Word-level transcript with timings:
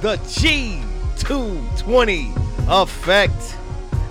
the 0.00 0.16
G220 0.16 2.34
effect. 2.68 3.56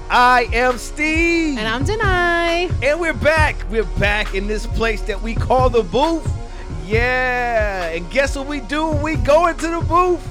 I 0.09 0.47
am 0.53 0.77
Steve. 0.77 1.57
And 1.57 1.67
I'm 1.67 1.83
Denai. 1.83 2.71
And 2.83 2.99
we're 2.99 3.13
back. 3.13 3.55
We're 3.71 3.83
back 3.83 4.35
in 4.35 4.45
this 4.47 4.67
place 4.67 5.01
that 5.03 5.21
we 5.21 5.33
call 5.33 5.71
the 5.71 5.83
booth. 5.83 6.31
Yeah. 6.85 7.89
And 7.89 8.09
guess 8.11 8.35
what 8.35 8.45
we 8.47 8.59
do 8.59 8.89
when 8.89 9.01
we 9.01 9.15
go 9.15 9.47
into 9.47 9.67
the 9.67 9.81
booth? 9.81 10.27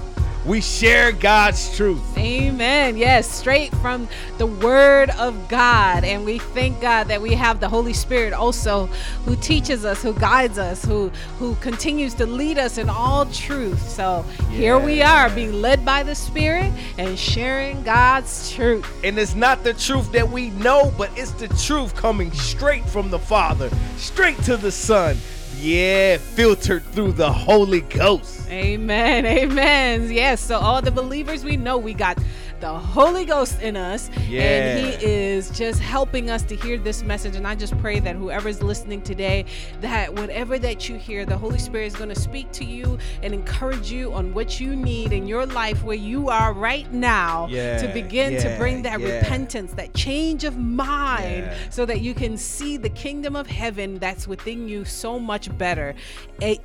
we 0.49 0.63
share 0.63 1.13
God's 1.13 1.77
truth. 1.77 2.17
Amen. 2.19 2.97
Yes, 2.97 3.31
straight 3.31 3.73
from 3.77 4.09
the 4.39 4.47
Word 4.47 5.11
of 5.11 5.49
God. 5.49 6.03
And 6.03 6.25
we 6.25 6.39
thank 6.39 6.81
God 6.81 7.05
that 7.09 7.23
we 7.23 7.35
have 7.35 7.61
the 7.61 7.69
Holy 7.69 7.93
Spirit 7.93 8.33
also 8.33 8.87
who 9.25 9.37
teaches 9.37 9.85
us, 9.85 10.03
who 10.03 10.13
guides 10.15 10.59
us, 10.59 10.85
who 10.85 11.11
who 11.39 11.55
continues 11.57 12.15
to 12.15 12.27
lead 12.27 12.59
us 12.59 12.77
in 12.77 12.89
all 12.89 13.27
truth. 13.27 13.89
So 13.89 14.25
yeah. 14.41 14.49
here 14.49 14.79
we 14.79 15.01
are 15.01 15.31
being 15.31 15.63
led 15.63 15.85
by 15.85 16.03
the 16.03 16.15
Spirit 16.15 16.73
and 16.99 17.19
sharing 17.19 17.83
God's 17.85 18.51
truth. 18.51 18.87
And 19.05 19.19
it's 19.19 19.35
not 19.35 19.63
the 19.63 19.75
truth 19.75 20.11
that 20.13 20.29
we 20.29 20.51
know, 20.51 20.93
but 20.99 21.11
it's 21.17 21.33
the 21.33 21.49
truth 21.49 21.95
coming 21.95 22.33
straight 22.33 22.85
from 22.89 23.11
the 23.11 23.19
Father, 23.19 23.71
straight 23.97 24.39
to 24.43 24.57
the 24.57 24.73
Son 24.73 25.17
yeah, 25.61 26.19
filtered 26.19 26.85
through 26.93 27.13
the 27.13 27.33
Holy 27.33 27.81
Ghost. 27.83 28.49
Amen. 28.49 29.27
Amen. 29.27 30.11
Yes. 30.11 30.41
So 30.41 30.59
all 30.59 30.81
the 30.81 30.91
believers 30.91 31.45
we 31.45 31.57
know 31.57 31.77
we 31.77 31.95
got 31.95 32.19
the 32.61 32.79
Holy 32.79 33.25
Ghost 33.25 33.63
in 33.63 33.77
us. 33.77 34.11
Yeah. 34.29 34.43
And 34.43 34.79
He 34.79 35.07
is 35.07 35.51
just 35.51 35.81
helping 35.81 36.31
us 36.31 36.43
to 36.45 36.57
hear 36.57 36.79
this 36.79 37.03
message. 37.03 37.37
And 37.37 37.47
I 37.47 37.55
just 37.55 37.77
pray 37.79 38.01
that 38.01 38.17
whoever's 38.17 38.63
listening 38.63 39.03
today, 39.03 39.45
that 39.81 40.15
whatever 40.15 40.59
that 40.59 40.89
you 40.89 40.97
hear, 40.97 41.25
the 41.25 41.37
Holy 41.37 41.59
Spirit 41.59 41.87
is 41.87 41.97
going 41.97 42.09
to 42.09 42.21
speak 42.21 42.51
to 42.53 42.65
you 42.65 42.99
and 43.23 43.33
encourage 43.33 43.91
you 43.91 44.13
on 44.13 44.35
what 44.35 44.61
you 44.61 44.75
need 44.75 45.13
in 45.13 45.27
your 45.27 45.47
life 45.47 45.83
where 45.85 45.97
you 45.97 46.29
are 46.29 46.53
right 46.53 46.93
now 46.93 47.47
yeah. 47.49 47.79
to 47.79 47.89
begin 47.93 48.33
yeah. 48.33 48.41
to 48.41 48.59
bring 48.59 48.83
that 48.83 49.01
yeah. 49.01 49.19
repentance, 49.19 49.73
that 49.75 49.95
change 49.95 50.45
of 50.45 50.59
mind, 50.59 51.51
so 51.71 51.87
that 51.87 52.01
you 52.01 52.15
can 52.15 52.37
see 52.37 52.77
the 52.77 52.91
kingdom 52.91 53.37
of 53.37 53.47
heaven 53.47 53.99
that's 53.99 54.27
within 54.27 54.69
you 54.69 54.85
so 54.85 55.19
much 55.19 55.57
better. 55.59 55.95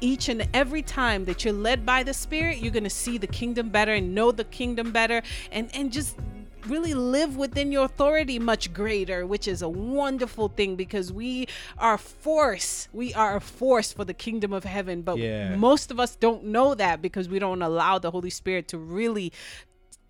Each 0.01 0.29
and 0.29 0.47
every 0.53 0.81
time 0.81 1.25
that 1.25 1.43
you're 1.43 1.53
led 1.53 1.85
by 1.85 2.03
the 2.03 2.13
Spirit, 2.13 2.57
you're 2.59 2.71
going 2.71 2.83
to 2.83 2.89
see 2.89 3.17
the 3.17 3.27
kingdom 3.27 3.69
better 3.69 3.93
and 3.93 4.15
know 4.15 4.31
the 4.31 4.43
kingdom 4.45 4.91
better. 4.91 5.21
And, 5.51 5.69
and 5.73 5.82
and 5.83 5.91
just 5.91 6.17
really 6.67 6.93
live 6.93 7.35
within 7.35 7.69
your 7.69 7.83
authority 7.83 8.39
much 8.39 8.73
greater, 8.73 9.27
which 9.27 9.49
is 9.49 9.61
a 9.61 9.67
wonderful 9.67 10.47
thing 10.47 10.77
because 10.77 11.11
we 11.11 11.45
are 11.77 11.97
force. 11.97 12.87
We 12.93 13.13
are 13.13 13.35
a 13.35 13.41
force 13.41 13.91
for 13.91 14.05
the 14.05 14.13
kingdom 14.13 14.53
of 14.53 14.63
heaven. 14.63 15.01
But 15.01 15.17
yeah. 15.17 15.57
most 15.57 15.91
of 15.91 15.99
us 15.99 16.15
don't 16.15 16.45
know 16.45 16.73
that 16.75 17.01
because 17.01 17.27
we 17.27 17.37
don't 17.37 17.61
allow 17.61 17.99
the 17.99 18.11
Holy 18.11 18.29
Spirit 18.29 18.69
to 18.69 18.77
really 18.77 19.33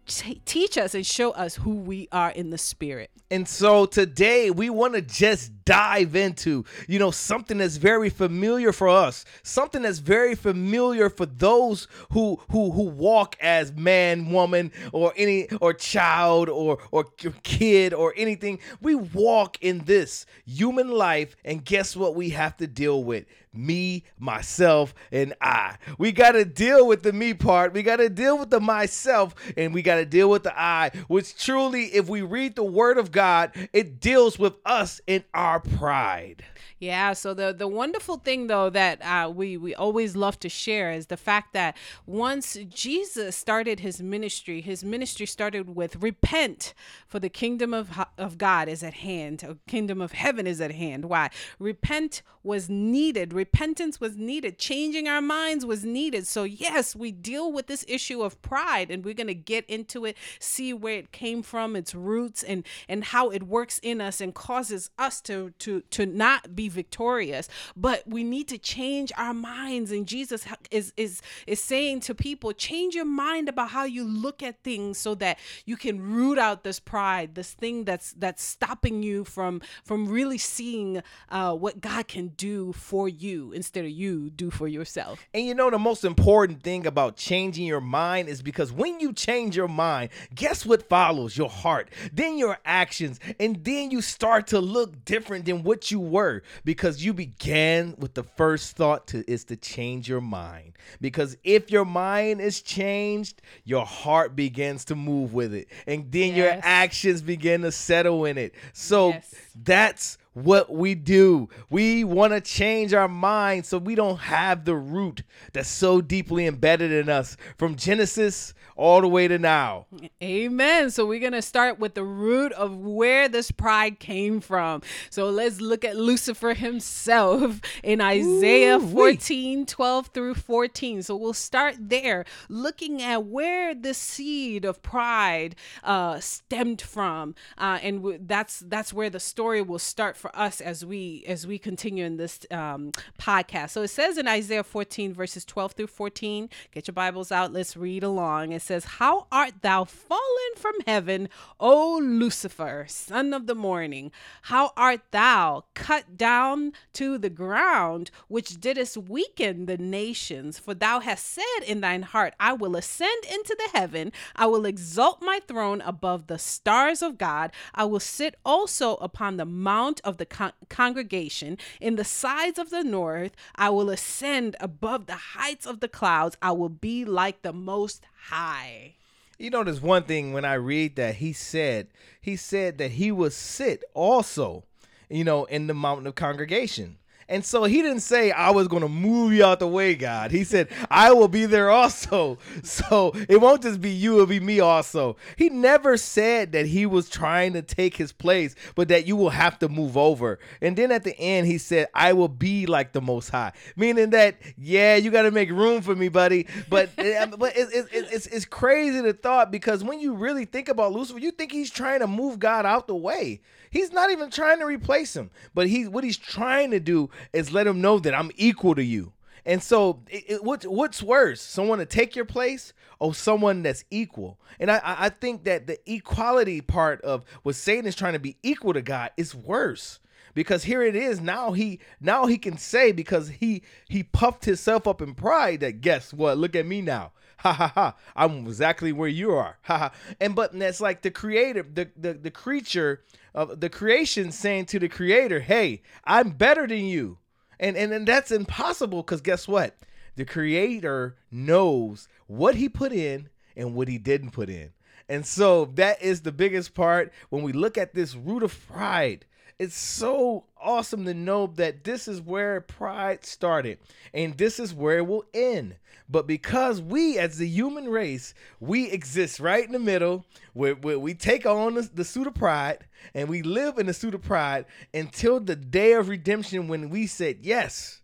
t- 0.06 0.42
teach 0.46 0.78
us 0.78 0.94
and 0.94 1.04
show 1.04 1.32
us 1.32 1.56
who 1.56 1.74
we 1.74 2.08
are 2.12 2.30
in 2.30 2.52
the 2.52 2.60
spirit. 2.60 3.10
And 3.32 3.48
so 3.48 3.88
today 3.88 4.52
we 4.52 4.70
want 4.70 4.94
to 4.94 5.02
just 5.02 5.53
dive 5.66 6.16
into, 6.16 6.66
you 6.88 7.00
know, 7.00 7.12
something 7.12 7.58
that's 7.58 7.78
very 7.78 8.10
familiar 8.10 8.72
for 8.72 8.90
us, 8.90 9.26
something 9.44 9.82
that's 9.82 10.00
very 10.00 10.36
familiar 10.36 11.10
for 11.10 11.26
those 11.26 11.88
who 12.12 12.40
who 12.52 12.72
who 12.72 12.84
walk 12.84 13.36
as 13.40 13.72
man, 13.72 14.32
woman, 14.32 14.72
or 14.92 15.14
any 15.16 15.50
or 15.62 15.74
child 15.74 16.50
or 16.50 16.80
or 16.92 17.06
kid 17.44 17.94
or 17.94 18.14
anything. 18.18 18.60
We 18.82 18.96
walk 18.96 19.58
in 19.62 19.80
this 19.86 20.26
human 20.46 20.90
life 20.90 21.36
and 21.44 21.64
guess 21.64 21.96
what 21.96 22.16
we 22.16 22.30
have 22.32 22.58
to 22.58 22.68
deal 22.68 23.04
with? 23.04 23.26
me, 23.54 24.04
myself, 24.18 24.94
and 25.12 25.34
I. 25.40 25.78
We 25.98 26.12
got 26.12 26.32
to 26.32 26.46
deal 26.46 26.88
with 26.88 27.04
the 27.04 27.14
me 27.14 27.34
part. 27.34 27.74
We 27.74 27.84
got 27.84 27.98
to 27.98 28.10
deal 28.10 28.38
with 28.38 28.50
the 28.50 28.60
myself, 28.60 29.36
and 29.56 29.74
we 29.74 29.82
got 29.82 29.96
to 29.96 30.06
deal 30.06 30.30
with 30.30 30.44
the 30.44 30.60
I, 30.60 30.92
which 31.08 31.38
truly, 31.38 31.86
if 31.86 32.10
we 32.10 32.22
read 32.22 32.56
the 32.56 32.64
word 32.64 32.98
of 32.98 33.12
God, 33.12 33.52
it 33.72 34.00
deals 34.00 34.40
with 34.40 34.54
us 34.66 35.02
in 35.08 35.24
our 35.34 35.53
pride. 35.60 36.44
Yeah. 36.80 37.14
So 37.14 37.34
the 37.34 37.54
the 37.54 37.68
wonderful 37.68 38.18
thing 38.18 38.48
though 38.48 38.70
that 38.70 39.02
uh, 39.02 39.30
we 39.30 39.58
we 39.58 39.74
always 39.74 40.16
love 40.16 40.40
to 40.42 40.50
share 40.50 40.92
is 40.92 41.08
the 41.08 41.18
fact 41.18 41.54
that 41.54 41.78
once 42.06 42.58
Jesus 42.70 43.36
started 43.36 43.80
his 43.80 44.02
ministry, 44.02 44.62
his 44.62 44.84
ministry 44.84 45.26
started 45.26 45.76
with 45.76 45.96
repent, 45.98 46.74
for 47.08 47.20
the 47.20 47.30
kingdom 47.30 47.74
of 47.74 47.90
of 48.18 48.38
God 48.38 48.68
is 48.68 48.84
at 48.84 48.96
hand. 48.96 49.40
The 49.40 49.58
kingdom 49.68 50.02
of 50.02 50.12
heaven 50.12 50.46
is 50.46 50.60
at 50.60 50.72
hand. 50.72 51.06
Why? 51.06 51.30
Repent 51.60 52.22
was 52.44 52.70
needed. 52.70 53.34
Repentance 53.34 54.02
was 54.02 54.18
needed. 54.18 54.58
Changing 54.58 55.08
our 55.08 55.22
minds 55.22 55.66
was 55.66 55.86
needed. 55.86 56.28
So 56.28 56.44
yes, 56.44 56.96
we 56.96 57.12
deal 57.12 57.52
with 57.52 57.68
this 57.68 57.86
issue 57.88 58.22
of 58.22 58.42
pride, 58.42 58.92
and 58.92 59.06
we're 59.06 59.14
gonna 59.14 59.34
get 59.34 59.66
into 59.70 60.06
it, 60.06 60.18
see 60.40 60.74
where 60.74 60.98
it 60.98 61.12
came 61.12 61.44
from, 61.44 61.76
its 61.76 61.96
roots, 61.96 62.44
and 62.44 62.66
and 62.90 63.06
how 63.06 63.30
it 63.30 63.44
works 63.44 63.80
in 63.82 64.02
us 64.02 64.20
and 64.20 64.34
causes 64.34 64.90
us 64.98 65.22
to 65.22 65.43
to 65.52 65.82
to 65.92 66.06
not 66.06 66.56
be 66.56 66.70
victorious 66.70 67.50
but 67.76 68.04
we 68.08 68.24
need 68.24 68.48
to 68.48 68.58
change 68.58 69.12
our 69.18 69.34
minds. 69.34 69.92
And 69.92 70.08
jesus 70.08 70.46
is 70.72 70.94
is 70.98 71.22
is 71.48 71.62
saying 71.62 72.02
to 72.02 72.16
people 72.16 72.52
change 72.52 72.96
your 72.96 73.06
mind 73.06 73.50
about 73.50 73.70
how 73.70 73.84
you 73.84 74.04
look 74.04 74.44
at 74.44 74.64
things 74.64 74.98
so 74.98 75.16
that 75.16 75.40
you 75.66 75.78
can 75.78 76.02
root 76.02 76.38
out 76.38 76.64
this 76.64 76.80
pride 76.80 77.36
this 77.36 77.52
thing 77.54 77.84
that's 77.84 78.14
that's 78.14 78.44
stopping 78.44 79.04
you 79.04 79.24
from 79.24 79.62
from 79.84 80.08
really 80.08 80.38
seeing 80.38 81.02
uh, 81.30 81.54
what 81.54 81.82
god 81.82 82.08
can 82.08 82.28
do 82.30 82.74
for 82.74 83.10
you 83.10 83.52
instead 83.52 83.86
of 83.86 83.92
you 83.92 84.30
do 84.30 84.50
for 84.50 84.68
yourself. 84.68 85.26
And 85.34 85.46
you 85.46 85.54
know 85.54 85.70
the 85.70 85.80
most 85.80 86.04
important 86.04 86.64
thing 86.64 86.86
about 86.86 87.18
changing 87.18 87.66
your 87.66 87.82
mind 87.82 88.30
is 88.30 88.42
because 88.42 88.72
when 88.72 89.00
you 89.00 89.14
change 89.14 89.56
your 89.56 89.68
mind 89.68 90.10
guess 90.34 90.66
what 90.66 90.88
follows? 90.88 91.38
Your 91.38 91.50
heart 91.50 91.90
then 92.12 92.38
your 92.38 92.58
actions 92.66 93.20
and 93.40 93.64
then 93.64 93.92
you 93.92 94.02
start 94.02 94.48
to 94.48 94.60
look 94.60 95.04
different 95.06 95.33
than 95.42 95.64
what 95.64 95.92
you 95.92 96.00
were 96.00 96.44
because 96.64 97.04
you 97.04 97.14
began 97.14 97.96
with 97.98 98.14
the 98.14 98.24
first 98.24 98.76
thought 98.76 99.08
to 99.08 99.30
is 99.30 99.44
to 99.46 99.56
change 99.56 100.08
your 100.08 100.22
mind. 100.22 100.74
Because 101.02 101.38
if 101.44 101.72
your 101.72 101.86
mind 101.86 102.42
is 102.42 102.62
changed, 102.62 103.42
your 103.64 103.86
heart 103.86 104.36
begins 104.36 104.86
to 104.86 104.96
move 104.96 105.34
with 105.34 105.54
it, 105.54 105.68
and 105.88 106.12
then 106.12 106.36
yes. 106.36 106.38
your 106.38 106.60
actions 106.64 107.22
begin 107.22 107.62
to 107.62 107.72
settle 107.72 108.26
in 108.26 108.38
it. 108.38 108.54
So 108.74 109.10
yes. 109.10 109.36
that's 109.64 110.18
what 110.34 110.72
we 110.72 110.96
do. 110.96 111.50
We 111.70 112.04
want 112.04 112.34
to 112.34 112.42
change 112.42 112.94
our 112.94 113.08
mind 113.08 113.66
so 113.66 113.78
we 113.78 113.96
don't 113.96 114.20
have 114.20 114.66
the 114.66 114.76
root 114.76 115.24
that's 115.54 115.70
so 115.70 116.02
deeply 116.02 116.46
embedded 116.48 116.92
in 116.92 117.10
us 117.10 117.38
from 117.58 117.76
Genesis 117.76 118.54
all 118.76 119.02
the 119.02 119.08
way 119.08 119.28
to 119.28 119.38
now. 119.38 119.86
Amen. 120.22 120.90
So 120.90 121.06
we're 121.06 121.20
going 121.20 121.34
to 121.34 121.42
start 121.42 121.80
with 121.80 121.94
the 121.94 122.04
root 122.04 122.52
of 122.54 122.78
where 122.78 123.28
this 123.30 123.52
pride 123.52 124.00
came 124.00 124.40
from. 124.40 124.82
So 125.10 125.30
let's 125.30 125.62
look 125.62 125.86
at 125.86 125.96
Lucifer 125.96 126.54
himself 126.54 127.62
in 127.84 128.02
Isaiah 128.02 128.78
Ooh, 128.78 128.88
14 128.88 129.66
12 129.66 130.08
through 130.08 130.34
14. 130.36 131.04
So 131.04 131.16
we'll 131.16 131.34
start 131.34 131.76
there 131.80 132.26
looking 132.50 133.02
at 133.02 133.26
where 133.26 133.76
the 133.76 133.94
seed 133.94 134.66
of 134.66 134.82
pride 134.82 135.56
uh, 135.84 136.20
stemmed 136.20 136.82
from. 136.82 137.36
Uh, 137.58 137.80
and 137.82 137.98
w- 137.98 138.20
that's 138.22 138.60
that's 138.60 138.94
where 138.94 139.10
the 139.10 139.20
story 139.20 139.62
will 139.62 139.80
start 139.80 140.18
for 140.24 140.34
us 140.40 140.62
as 140.62 140.86
we 140.86 141.26
as 141.28 141.46
we 141.46 141.60
continue 141.60 142.06
in 142.06 142.16
this 142.16 142.40
um, 142.50 142.94
podcast. 143.20 143.72
So 143.72 143.82
it 143.82 143.90
says 143.90 144.18
in 144.18 144.26
Isaiah 144.26 144.64
14 144.64 145.14
verses 145.14 145.44
12 145.44 145.74
through 145.74 145.88
14. 145.88 146.50
Get 146.72 146.88
your 146.88 146.94
Bibles 146.94 147.30
out. 147.30 147.52
Let's 147.52 147.76
read 147.76 148.04
along. 148.04 148.54
It 148.54 148.62
says, 148.62 148.86
How 148.86 149.28
art 149.34 149.56
thou 149.62 149.84
fallen 149.84 150.22
from 150.56 150.76
heaven, 150.88 151.28
O 151.60 152.00
Lucifer, 152.02 152.86
son 152.88 153.34
of 153.34 153.48
the 153.48 153.54
morning? 153.54 154.14
How 154.44 154.72
art 154.78 155.02
thou 155.12 155.66
cut 155.74 156.16
down 156.16 156.72
to 156.94 157.18
the 157.18 157.30
ground, 157.30 158.10
which 158.30 158.62
didst 158.62 158.96
weaken 158.96 159.66
the 159.66 159.78
nations? 159.78 160.58
For 160.58 160.74
thou 160.74 161.02
hast 161.02 161.26
said 161.26 161.68
in 161.68 161.82
thine 161.82 162.04
heart, 162.04 162.34
I 162.40 162.54
will 162.54 162.78
ascend 162.78 163.26
into 163.30 163.58
the 163.58 163.78
heaven, 163.78 164.14
I 164.38 164.46
will 164.46 164.66
exalt 164.66 165.22
my 165.22 165.42
throne 165.46 165.82
above 165.82 166.28
the 166.28 166.40
stars 166.40 167.02
of 167.02 167.18
God, 167.18 167.52
I 167.76 167.84
will 167.84 168.00
sit 168.00 168.36
also 168.46 168.96
upon 168.96 169.36
the 169.36 169.46
mount 169.46 170.00
of 170.06 170.13
the 170.18 170.26
con- 170.26 170.54
congregation 170.70 171.58
in 171.80 171.96
the 171.96 172.04
sides 172.04 172.60
of 172.60 172.70
the 172.70 172.84
north, 172.84 173.32
I 173.56 173.70
will 173.70 173.90
ascend 173.90 174.56
above 174.60 175.06
the 175.06 175.16
heights 175.16 175.66
of 175.66 175.80
the 175.80 175.88
clouds, 175.88 176.38
I 176.42 176.52
will 176.52 176.70
be 176.70 177.06
like 177.06 177.42
the 177.42 177.54
most 177.54 178.06
high. 178.30 178.96
You 179.38 179.50
know, 179.50 179.64
there's 179.64 179.82
one 179.82 180.04
thing 180.04 180.32
when 180.32 180.46
I 180.46 180.54
read 180.54 180.96
that 180.96 181.16
he 181.16 181.34
said, 181.34 181.88
he 182.22 182.36
said 182.36 182.78
that 182.78 182.92
he 182.92 183.12
would 183.12 183.34
sit 183.34 183.84
also, 183.94 184.64
you 185.10 185.24
know, 185.24 185.46
in 185.46 185.68
the 185.68 185.74
mountain 185.74 186.08
of 186.08 186.16
congregation. 186.16 186.98
And 187.28 187.44
so 187.46 187.64
he 187.64 187.82
didn't 187.82 188.02
say, 188.02 188.32
I 188.32 188.52
was 188.52 188.68
going 188.68 188.82
to 188.82 188.90
move 188.90 189.34
you 189.34 189.46
out 189.46 189.60
the 189.60 189.68
way, 189.68 189.96
God. 189.96 190.32
He 190.32 190.44
said, 190.44 190.70
I 190.90 191.12
will 191.14 191.28
be 191.28 191.46
there 191.46 191.70
also. 191.70 192.38
So 192.64 193.12
it 193.30 193.40
won't 193.40 193.62
just 193.62 193.82
be 193.82 193.92
you, 193.92 194.16
it'll 194.16 194.26
be 194.26 194.40
me 194.40 194.60
also. 194.60 195.18
He 195.38 195.50
never 195.50 195.98
said 195.98 196.54
that 196.54 196.66
he 196.66 196.86
was 196.86 197.10
trying 197.10 197.54
to 197.54 197.62
take 197.62 197.96
his 197.96 198.12
place, 198.12 198.56
but 198.76 198.88
that 198.88 199.06
you 199.06 199.16
will 199.16 199.30
have 199.30 199.60
to 199.60 199.70
move 199.70 199.98
over. 199.98 200.40
And 200.62 200.76
then 200.76 200.92
at 200.92 201.04
the 201.04 201.18
end, 201.20 201.48
he 201.48 201.58
said, 201.58 201.88
I 201.94 202.14
will 202.14 202.28
be 202.28 202.66
like 202.66 202.94
the 202.94 203.02
Most 203.02 203.30
High. 203.30 203.52
Meaning 203.76 204.12
that, 204.12 204.38
yeah, 204.58 204.96
you 204.96 205.12
got 205.12 205.24
to 205.24 205.32
make 205.32 205.50
room 205.52 205.82
for 205.82 205.96
me, 205.96 206.10
buddy. 206.10 206.48
But, 206.70 206.90
but 206.96 207.54
it's, 207.56 207.72
it's, 207.72 207.90
it's, 207.92 208.28
it's 208.28 208.46
crazy 208.46 209.02
to 209.02 209.14
thought 209.14 209.52
because 209.52 209.84
when 209.84 210.00
you 210.00 210.14
really 210.14 210.46
think 210.46 210.70
about 210.70 210.94
Lucifer, 210.94 211.20
you 211.20 211.32
think 211.32 211.52
he's 211.52 211.72
trying 211.72 212.00
to 212.00 212.08
move 212.08 212.40
God 212.40 212.66
out 212.66 212.88
the 212.88 212.96
way. 212.96 213.42
He's 213.74 213.92
not 213.92 214.12
even 214.12 214.30
trying 214.30 214.60
to 214.60 214.66
replace 214.66 215.16
him, 215.16 215.32
but 215.56 215.68
he 215.68 215.88
what 215.88 216.04
he's 216.04 216.18
trying 216.18 216.70
to 216.72 216.80
do 216.80 217.10
is 217.32 217.52
let 217.52 217.68
him 217.68 217.82
know 217.82 218.00
that 218.00 218.14
I'm 218.14 218.32
equal 218.36 218.76
to 218.76 218.84
you. 218.84 219.14
And 219.46 219.62
so, 219.62 220.02
it, 220.10 220.24
it, 220.28 220.44
what, 220.44 220.64
what's 220.66 221.04
worse, 221.04 221.42
someone 221.42 221.80
to 221.80 221.86
take 221.86 222.16
your 222.16 222.26
place 222.26 222.72
or 223.00 223.14
someone 223.14 223.62
that's 223.62 223.84
equal? 223.92 224.40
And 224.60 224.72
I, 224.72 224.80
I 224.84 225.10
think 225.10 225.44
that 225.44 225.68
the 225.68 225.80
equality 225.92 226.62
part 226.62 227.02
of 227.02 227.26
what 227.44 227.56
Satan 227.56 227.86
is 227.86 227.96
trying 227.96 228.14
to 228.14 228.20
be 228.20 228.38
equal 228.42 228.74
to 228.74 228.82
God 228.82 229.12
is 229.18 229.36
worse 229.36 230.00
because 230.34 230.64
here 230.64 230.82
it 230.82 230.96
is 230.96 231.20
now 231.20 231.52
he 231.52 231.80
now 232.00 232.26
he 232.26 232.38
can 232.38 232.58
say 232.58 232.92
because 232.92 233.30
he 233.30 233.62
he 233.88 234.04
puffed 234.04 234.46
himself 234.46 234.88
up 234.88 235.02
in 235.02 235.14
pride 235.14 235.60
that 235.60 235.82
guess 235.82 236.14
what 236.14 236.38
look 236.38 236.56
at 236.56 236.66
me 236.66 236.82
now 236.82 237.12
ha 237.44 237.54
ha 237.54 237.68
ha. 237.68 237.96
I'm 238.16 238.48
exactly 238.48 238.92
where 238.92 239.10
you 239.10 239.32
are. 239.34 239.58
Ha 239.64 239.78
ha. 239.78 239.92
And 240.20 240.34
but 240.34 240.58
that's 240.58 240.80
like 240.80 241.02
the 241.02 241.12
creator 241.12 241.64
the 241.64 241.90
the, 241.98 242.14
the 242.14 242.32
creature 242.32 243.02
of 243.36 243.60
the 243.60 243.70
creation 243.70 244.32
saying 244.32 244.66
to 244.68 244.80
the 244.80 244.88
creator 244.88 245.40
hey 245.40 245.82
i'm 246.06 246.32
better 246.32 246.66
than 246.68 246.86
you. 246.86 247.18
And 247.60 247.76
and, 247.76 247.92
and 247.92 248.08
that's 248.08 248.32
impossible 248.32 249.04
because 249.04 249.22
guess 249.22 249.48
what? 249.48 249.76
The 250.16 250.26
creator 250.26 251.18
knows 251.32 252.08
what 252.28 252.56
he 252.56 252.70
put 252.70 252.94
in 252.94 253.30
and 253.56 253.76
what 253.76 253.88
he 253.88 253.98
didn't 253.98 254.32
put 254.32 254.50
in. 254.50 254.72
And 255.10 255.26
so 255.26 255.66
that 255.76 256.02
is 256.02 256.22
the 256.22 256.32
biggest 256.32 256.74
part 256.74 257.12
when 257.30 257.44
we 257.44 257.52
look 257.52 257.78
at 257.78 257.94
this 257.94 258.16
root 258.16 258.44
of 258.44 258.68
pride 258.68 259.26
it's 259.64 259.78
so 259.78 260.44
awesome 260.62 261.06
to 261.06 261.14
know 261.14 261.48
that 261.56 261.86
this 261.86 262.08
is 262.10 262.20
where 262.22 262.60
pride 262.60 263.26
started 263.26 263.80
and 264.14 264.38
this 264.38 264.60
is 264.60 264.74
where 264.74 264.98
it 264.98 265.08
will 265.08 265.24
end. 265.34 265.78
But 266.10 266.28
because 266.28 266.82
we, 266.82 267.18
as 267.18 267.38
the 267.38 267.48
human 267.48 267.88
race, 267.88 268.34
we 268.60 268.92
exist 268.92 269.40
right 269.40 269.66
in 269.66 269.72
the 269.72 269.80
middle 269.80 270.26
where, 270.52 270.76
where 270.76 271.00
we 271.00 271.14
take 271.14 271.46
on 271.46 271.76
the, 271.76 271.90
the 271.94 272.04
suit 272.04 272.28
of 272.28 272.34
pride 272.34 272.80
and 273.14 273.30
we 273.30 273.42
live 273.42 273.78
in 273.78 273.86
the 273.86 273.94
suit 273.94 274.14
of 274.14 274.22
pride 274.22 274.66
until 274.94 275.40
the 275.40 275.56
day 275.56 275.94
of 275.94 276.10
redemption 276.10 276.68
when 276.68 276.90
we 276.90 277.08
said, 277.08 277.38
Yes, 277.42 278.02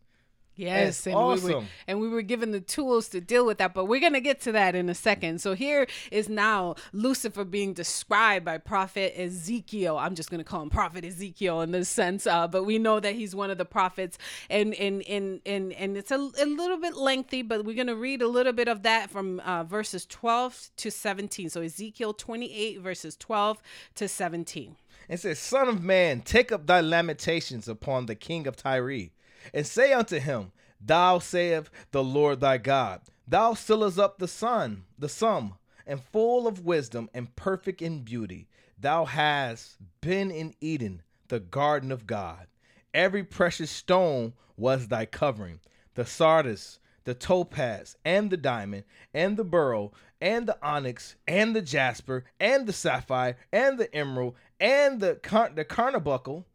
Yes, 0.59 1.07
and 1.07 1.15
awesome. 1.15 1.47
we 1.47 1.55
were 1.55 1.63
and 1.87 2.01
we 2.01 2.09
were 2.09 2.21
given 2.21 2.51
the 2.51 2.59
tools 2.59 3.07
to 3.09 3.21
deal 3.21 3.45
with 3.45 3.59
that, 3.59 3.73
but 3.73 3.85
we're 3.85 4.01
gonna 4.01 4.19
get 4.19 4.41
to 4.41 4.51
that 4.51 4.75
in 4.75 4.89
a 4.89 4.93
second. 4.93 5.39
So 5.39 5.53
here 5.53 5.87
is 6.11 6.27
now 6.27 6.75
Lucifer 6.91 7.45
being 7.45 7.71
described 7.73 8.43
by 8.43 8.57
Prophet 8.57 9.17
Ezekiel. 9.17 9.97
I'm 9.97 10.15
just 10.15 10.29
gonna 10.29 10.43
call 10.43 10.61
him 10.61 10.69
Prophet 10.69 11.05
Ezekiel 11.05 11.61
in 11.61 11.71
this 11.71 11.87
sense, 11.87 12.27
uh, 12.27 12.45
but 12.45 12.65
we 12.65 12.77
know 12.77 12.99
that 12.99 13.15
he's 13.15 13.33
one 13.33 13.49
of 13.49 13.57
the 13.57 13.63
prophets, 13.63 14.17
and 14.49 14.73
and 14.75 15.01
and 15.03 15.39
and 15.45 15.71
and 15.71 15.95
it's 15.95 16.11
a, 16.11 16.17
a 16.17 16.45
little 16.45 16.77
bit 16.77 16.97
lengthy, 16.97 17.41
but 17.41 17.63
we're 17.63 17.77
gonna 17.77 17.95
read 17.95 18.21
a 18.21 18.27
little 18.27 18.53
bit 18.53 18.67
of 18.67 18.83
that 18.83 19.09
from 19.09 19.39
uh, 19.39 19.63
verses 19.63 20.05
12 20.05 20.71
to 20.75 20.91
17. 20.91 21.49
So 21.49 21.61
Ezekiel 21.61 22.13
28 22.13 22.81
verses 22.81 23.15
12 23.15 23.61
to 23.95 24.09
17. 24.09 24.75
It 25.07 25.21
says, 25.21 25.39
"Son 25.39 25.69
of 25.69 25.81
man, 25.81 26.19
take 26.19 26.51
up 26.51 26.67
thy 26.67 26.81
lamentations 26.81 27.69
upon 27.69 28.07
the 28.07 28.15
king 28.15 28.45
of 28.45 28.57
Tyre." 28.57 29.09
And 29.53 29.65
say 29.65 29.93
unto 29.93 30.19
him, 30.19 30.51
Thou 30.81 31.19
saith 31.19 31.69
the 31.91 32.03
Lord 32.03 32.39
thy 32.39 32.57
God, 32.57 33.01
Thou 33.27 33.53
stillest 33.53 33.99
up 33.99 34.17
the 34.17 34.27
sun, 34.27 34.85
the 34.97 35.09
sum, 35.09 35.55
and 35.85 36.01
full 36.01 36.47
of 36.47 36.65
wisdom 36.65 37.09
and 37.13 37.35
perfect 37.35 37.81
in 37.81 38.03
beauty. 38.03 38.47
Thou 38.79 39.05
hast 39.05 39.77
been 40.01 40.31
in 40.31 40.55
Eden, 40.61 41.01
the 41.27 41.39
garden 41.39 41.91
of 41.91 42.07
God. 42.07 42.47
Every 42.93 43.23
precious 43.23 43.69
stone 43.69 44.33
was 44.57 44.87
thy 44.87 45.05
covering, 45.05 45.59
the 45.95 46.05
sardis, 46.05 46.79
the 47.03 47.13
topaz, 47.13 47.97
and 48.03 48.29
the 48.29 48.37
diamond, 48.37 48.83
and 49.13 49.37
the 49.37 49.43
beryl, 49.43 49.93
and 50.21 50.47
the 50.47 50.57
onyx, 50.61 51.15
and 51.27 51.55
the 51.55 51.61
jasper, 51.61 52.25
and 52.39 52.67
the 52.67 52.73
sapphire, 52.73 53.37
and 53.51 53.77
the 53.77 53.93
emerald, 53.95 54.35
and 54.59 54.99
the 54.99 55.15
car- 55.15 55.51
the 55.53 55.65
carbuncle, 55.65 56.45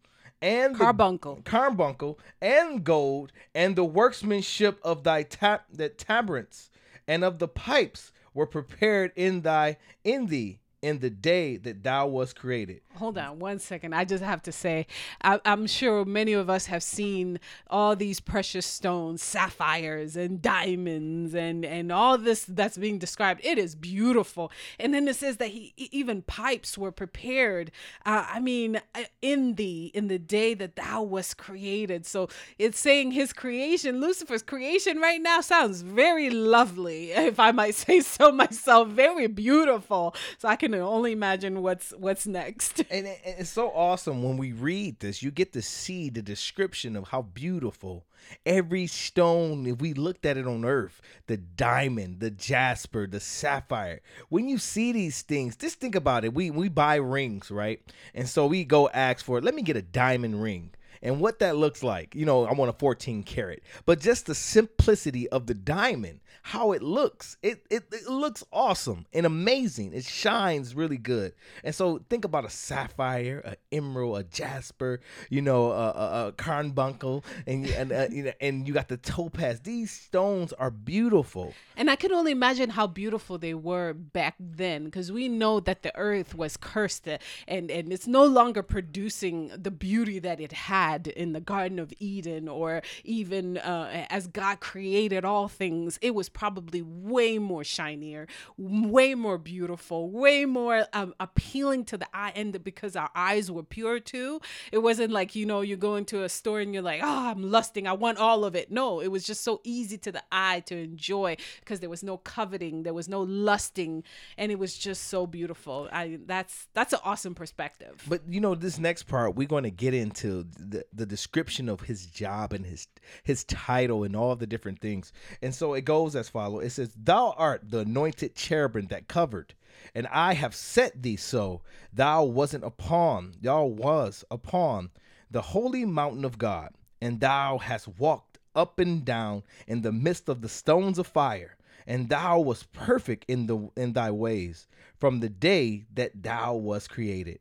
and 0.44 0.76
carbuncle, 0.76 1.40
carbuncle, 1.44 2.18
and 2.42 2.84
gold, 2.84 3.32
and 3.54 3.74
the 3.74 3.84
workmanship 3.84 4.78
of 4.82 5.02
thy 5.02 5.22
tap 5.22 5.64
the 5.72 5.88
tabrets 5.88 6.70
and 7.08 7.24
of 7.24 7.38
the 7.38 7.48
pipes 7.48 8.12
were 8.34 8.46
prepared 8.46 9.10
in 9.16 9.40
thy 9.40 9.78
in 10.04 10.26
thee 10.26 10.58
in 10.84 10.98
the 10.98 11.08
day 11.08 11.56
that 11.56 11.82
thou 11.82 12.06
was 12.06 12.34
created. 12.34 12.82
Hold 12.96 13.16
on 13.16 13.38
one 13.38 13.58
second. 13.58 13.94
I 13.94 14.04
just 14.04 14.22
have 14.22 14.42
to 14.42 14.52
say, 14.52 14.86
I, 15.22 15.40
am 15.46 15.66
sure 15.66 16.04
many 16.04 16.34
of 16.34 16.50
us 16.50 16.66
have 16.66 16.82
seen 16.82 17.40
all 17.68 17.96
these 17.96 18.20
precious 18.20 18.66
stones, 18.66 19.22
sapphires 19.22 20.14
and 20.14 20.42
diamonds, 20.42 21.34
and 21.34 21.64
and 21.64 21.90
all 21.90 22.18
this 22.18 22.44
that's 22.44 22.76
being 22.76 22.98
described. 22.98 23.40
It 23.42 23.56
is 23.56 23.74
beautiful. 23.74 24.52
And 24.78 24.92
then 24.92 25.08
it 25.08 25.16
says 25.16 25.38
that 25.38 25.48
he 25.48 25.72
even 25.78 26.20
pipes 26.20 26.76
were 26.76 26.92
prepared. 26.92 27.70
Uh, 28.04 28.26
I 28.28 28.40
mean, 28.40 28.76
uh, 28.94 29.04
in 29.22 29.54
the 29.54 29.86
in 29.94 30.08
the 30.08 30.18
day 30.18 30.52
that 30.52 30.76
thou 30.76 31.02
was 31.02 31.32
created. 31.32 32.04
So 32.04 32.28
it's 32.58 32.78
saying 32.78 33.12
his 33.12 33.32
creation, 33.32 34.02
Lucifer's 34.02 34.42
creation, 34.42 34.98
right 34.98 35.22
now 35.22 35.40
sounds 35.40 35.80
very 35.80 36.28
lovely, 36.28 37.10
if 37.12 37.40
I 37.40 37.52
might 37.52 37.74
say 37.74 38.00
so 38.00 38.30
myself. 38.30 38.88
Very 38.88 39.28
beautiful. 39.28 40.14
So 40.36 40.46
I 40.46 40.56
can 40.56 40.73
only 40.80 41.12
imagine 41.12 41.62
what's 41.62 41.92
what's 41.92 42.26
next. 42.26 42.82
And 42.90 43.08
it's 43.24 43.50
so 43.50 43.70
awesome 43.70 44.22
when 44.22 44.36
we 44.36 44.52
read 44.52 45.00
this. 45.00 45.22
You 45.22 45.30
get 45.30 45.52
to 45.54 45.62
see 45.62 46.08
the 46.10 46.22
description 46.22 46.96
of 46.96 47.08
how 47.08 47.22
beautiful 47.22 48.04
every 48.46 48.86
stone. 48.86 49.66
If 49.66 49.80
we 49.80 49.94
looked 49.94 50.24
at 50.26 50.36
it 50.36 50.46
on 50.46 50.64
Earth, 50.64 51.00
the 51.26 51.36
diamond, 51.36 52.20
the 52.20 52.30
jasper, 52.30 53.06
the 53.06 53.20
sapphire. 53.20 54.00
When 54.28 54.48
you 54.48 54.58
see 54.58 54.92
these 54.92 55.22
things, 55.22 55.56
just 55.56 55.80
think 55.80 55.94
about 55.94 56.24
it. 56.24 56.34
We 56.34 56.50
we 56.50 56.68
buy 56.68 56.96
rings, 56.96 57.50
right? 57.50 57.80
And 58.14 58.28
so 58.28 58.46
we 58.46 58.64
go 58.64 58.88
ask 58.90 59.24
for. 59.24 59.38
it. 59.38 59.44
Let 59.44 59.54
me 59.54 59.62
get 59.62 59.76
a 59.76 59.82
diamond 59.82 60.42
ring 60.42 60.70
and 61.04 61.20
what 61.20 61.38
that 61.38 61.56
looks 61.56 61.82
like. 61.82 62.14
You 62.14 62.24
know, 62.24 62.46
I 62.46 62.52
want 62.54 62.70
a 62.70 62.72
14 62.72 63.22
karat, 63.22 63.62
but 63.84 64.00
just 64.00 64.26
the 64.26 64.34
simplicity 64.34 65.28
of 65.28 65.46
the 65.46 65.54
diamond, 65.54 66.20
how 66.48 66.72
it 66.72 66.82
looks, 66.82 67.38
it, 67.42 67.64
it, 67.70 67.84
it 67.90 68.06
looks 68.06 68.44
awesome 68.52 69.06
and 69.12 69.24
amazing. 69.24 69.94
It 69.94 70.04
shines 70.04 70.74
really 70.74 70.98
good. 70.98 71.32
And 71.64 71.74
so 71.74 72.02
think 72.10 72.24
about 72.24 72.44
a 72.44 72.50
sapphire, 72.50 73.38
an 73.38 73.56
emerald, 73.72 74.18
a 74.18 74.24
jasper, 74.24 75.00
you 75.30 75.40
know, 75.40 75.72
a, 75.72 75.88
a, 75.88 76.28
a 76.28 76.32
carbuncle, 76.32 77.24
and 77.46 77.66
and 77.66 77.90
uh, 77.90 78.08
you 78.10 78.24
know, 78.24 78.32
and 78.40 78.68
you 78.68 78.74
got 78.74 78.88
the 78.88 78.98
topaz. 78.98 79.60
These 79.60 79.90
stones 79.90 80.52
are 80.52 80.70
beautiful. 80.70 81.54
And 81.78 81.90
I 81.90 81.96
can 81.96 82.12
only 82.12 82.32
imagine 82.32 82.70
how 82.70 82.88
beautiful 82.88 83.38
they 83.38 83.54
were 83.54 83.94
back 83.94 84.34
then, 84.38 84.84
because 84.84 85.10
we 85.10 85.28
know 85.28 85.60
that 85.60 85.82
the 85.82 85.96
earth 85.96 86.34
was 86.34 86.58
cursed 86.58 87.08
and 87.48 87.70
and 87.70 87.90
it's 87.90 88.06
no 88.06 88.24
longer 88.26 88.62
producing 88.62 89.50
the 89.56 89.70
beauty 89.70 90.18
that 90.18 90.40
it 90.40 90.52
had 90.52 90.74
had 90.74 91.06
in 91.06 91.32
the 91.32 91.40
Garden 91.40 91.78
of 91.78 91.92
Eden 91.98 92.48
or 92.48 92.82
even 93.04 93.58
uh, 93.58 94.06
as 94.10 94.26
God 94.26 94.58
created 94.58 95.24
all 95.24 95.48
things, 95.48 95.98
it 96.02 96.14
was 96.14 96.28
probably 96.34 96.82
way 96.82 97.38
more 97.38 97.64
shinier, 97.64 98.26
way 98.58 99.14
more 99.14 99.38
beautiful, 99.38 100.10
way 100.10 100.44
more 100.44 100.86
um, 100.92 101.14
appealing 101.18 101.84
to 101.86 101.96
the 101.96 102.06
eye. 102.12 102.32
And 102.36 102.62
because 102.62 102.96
our 102.96 103.10
eyes 103.14 103.50
were 103.50 103.62
pure 103.62 104.00
too, 104.00 104.40
it 104.70 104.78
wasn't 104.78 105.12
like, 105.12 105.34
you 105.34 105.46
know, 105.46 105.62
you 105.62 105.76
go 105.76 105.96
into 105.96 106.22
a 106.22 106.28
store 106.28 106.60
and 106.60 106.74
you're 106.74 106.82
like, 106.82 107.00
oh, 107.02 107.30
I'm 107.30 107.50
lusting, 107.50 107.86
I 107.86 107.92
want 107.92 108.18
all 108.18 108.44
of 108.44 108.54
it. 108.54 108.70
No, 108.70 109.00
it 109.00 109.08
was 109.08 109.24
just 109.24 109.42
so 109.42 109.60
easy 109.64 109.96
to 109.98 110.12
the 110.12 110.22
eye 110.30 110.60
to 110.66 110.76
enjoy 110.76 111.36
because 111.60 111.80
there 111.80 111.88
was 111.88 112.02
no 112.02 112.18
coveting, 112.18 112.82
there 112.82 112.92
was 112.92 113.08
no 113.08 113.22
lusting, 113.22 114.02
and 114.36 114.52
it 114.52 114.58
was 114.58 114.76
just 114.76 115.04
so 115.04 115.26
beautiful. 115.26 115.88
I 115.92 116.18
that's 116.26 116.66
that's 116.74 116.92
an 116.92 117.00
awesome 117.04 117.34
perspective. 117.34 118.02
But 118.08 118.22
you 118.28 118.40
know, 118.40 118.54
this 118.54 118.78
next 118.78 119.04
part 119.04 119.36
we're 119.36 119.48
going 119.48 119.64
to 119.64 119.70
get 119.70 119.94
into 119.94 120.44
the, 120.58 120.84
the 120.92 121.06
description 121.06 121.68
of 121.68 121.82
his 121.82 122.06
job 122.06 122.52
and 122.52 122.66
his 122.66 122.88
his 123.22 123.44
title 123.44 124.02
and 124.04 124.16
all 124.16 124.34
the 124.36 124.46
different 124.46 124.80
things. 124.80 125.12
And 125.42 125.54
so 125.54 125.74
it 125.74 125.84
goes 125.84 126.16
as 126.16 126.23
follows. 126.28 126.64
It 126.64 126.70
says, 126.70 126.94
Thou 126.96 127.34
art 127.36 127.70
the 127.70 127.80
anointed 127.80 128.34
cherubim 128.34 128.86
that 128.86 129.08
covered, 129.08 129.54
and 129.94 130.06
I 130.08 130.34
have 130.34 130.54
set 130.54 131.02
thee 131.02 131.16
so. 131.16 131.62
Thou 131.92 132.24
wasn't 132.24 132.64
upon, 132.64 133.34
thou 133.40 133.64
was 133.64 134.24
upon 134.30 134.90
the 135.30 135.42
holy 135.42 135.84
mountain 135.84 136.24
of 136.24 136.38
God, 136.38 136.70
and 137.00 137.20
thou 137.20 137.58
hast 137.58 137.88
walked 137.98 138.38
up 138.54 138.78
and 138.78 139.04
down 139.04 139.42
in 139.66 139.82
the 139.82 139.92
midst 139.92 140.28
of 140.28 140.40
the 140.40 140.48
stones 140.48 140.98
of 140.98 141.06
fire 141.06 141.56
and 141.86 142.08
thou 142.08 142.40
was 142.40 142.62
perfect 142.64 143.24
in 143.28 143.46
the 143.46 143.70
in 143.76 143.92
thy 143.92 144.10
ways 144.10 144.66
from 144.98 145.20
the 145.20 145.28
day 145.28 145.84
that 145.92 146.22
thou 146.22 146.54
was 146.54 146.88
created 146.88 147.38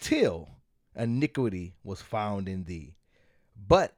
till 0.00 0.48
iniquity 0.94 1.74
was 1.84 2.02
found 2.02 2.48
in 2.48 2.64
thee. 2.64 2.94
But 3.68 3.94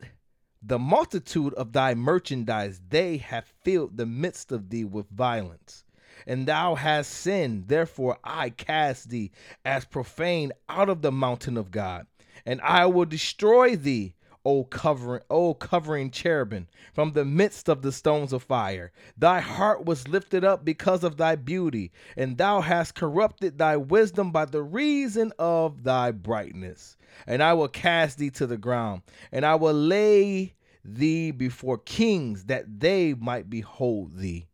The 0.63 0.79
multitude 0.79 1.55
of 1.55 1.73
thy 1.73 1.95
merchandise, 1.95 2.81
they 2.91 3.17
have 3.17 3.47
filled 3.63 3.97
the 3.97 4.07
midst 4.07 4.53
of 4.53 4.69
thee 4.69 4.85
with 4.85 5.09
violence. 5.09 5.85
And 6.27 6.47
thou 6.47 6.75
hast 6.75 7.11
sinned, 7.11 7.69
therefore 7.69 8.19
I 8.23 8.51
cast 8.51 9.09
thee 9.09 9.31
as 9.65 9.87
profane 9.87 10.53
out 10.69 10.91
of 10.91 11.01
the 11.01 11.13
mountain 11.13 11.57
of 11.57 11.71
God, 11.71 12.07
and 12.45 12.61
I 12.61 12.87
will 12.87 13.07
destroy 13.07 13.75
thee 13.75 14.15
O 14.45 14.65
covering, 14.65 15.23
O 15.29 15.55
covering 15.55 16.11
cherubim, 16.11 16.67
from 16.93 17.13
the 17.13 17.25
midst 17.25 17.69
of 17.69 17.83
the 17.83 17.93
stones 17.93 18.33
of 18.33 18.43
fire. 18.43 18.93
Thy 19.17 19.41
heart 19.41 19.85
was 19.85 20.09
lifted 20.09 20.45
up 20.45 20.65
because 20.65 21.05
of 21.05 21.17
thy 21.17 21.37
beauty, 21.37 21.93
and 22.17 22.39
thou 22.39 22.61
hast 22.61 22.95
corrupted 22.95 23.59
thy 23.59 23.77
wisdom 23.77 24.31
by 24.31 24.47
the 24.47 24.63
reason 24.63 25.33
of 25.39 25.83
thy 25.83 26.11
brightness. 26.11 26.97
And 27.27 27.43
I 27.43 27.53
will 27.53 27.69
cast 27.69 28.19
thee 28.19 28.31
to 28.31 28.47
the 28.47 28.57
ground, 28.57 29.03
and 29.31 29.45
I 29.45 29.57
will 29.57 29.75
lay 29.75 30.55
thee 30.85 31.31
before 31.31 31.79
kings 31.79 32.45
that 32.45 32.81
they 32.81 33.15
might 33.15 33.51
behold 33.51 34.17
thee. 34.17 34.47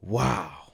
Wow. 0.00 0.72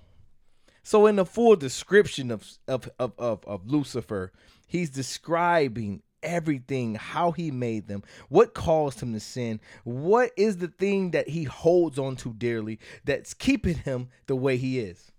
So 0.83 1.07
in 1.07 1.17
the 1.17 1.25
full 1.25 1.57
description 1.57 2.31
of 2.31 2.47
of 2.69 2.91
of, 2.99 3.13
of, 3.19 3.45
of 3.47 3.67
Lucifer, 3.67 4.33
he's 4.67 4.91
describing 4.91 6.03
everything, 6.23 6.95
how 6.95 7.33
he 7.33 7.51
made 7.51 7.89
them, 7.89 8.03
what 8.29 8.55
caused 8.55 9.01
him 9.01 9.13
to 9.13 9.21
sin, 9.21 9.61
what 9.85 10.33
is 10.37 10.59
the 10.59 10.69
thing 10.69 11.13
that 11.13 11.29
he 11.29 11.45
holds 11.45 11.99
on 11.99 12.17
to 12.17 12.33
dearly 12.33 12.79
that's 13.05 13.35
keeping 13.35 13.77
him 13.77 14.09
the 14.27 14.37
way 14.37 14.57
he 14.57 14.81
is. 14.81 15.12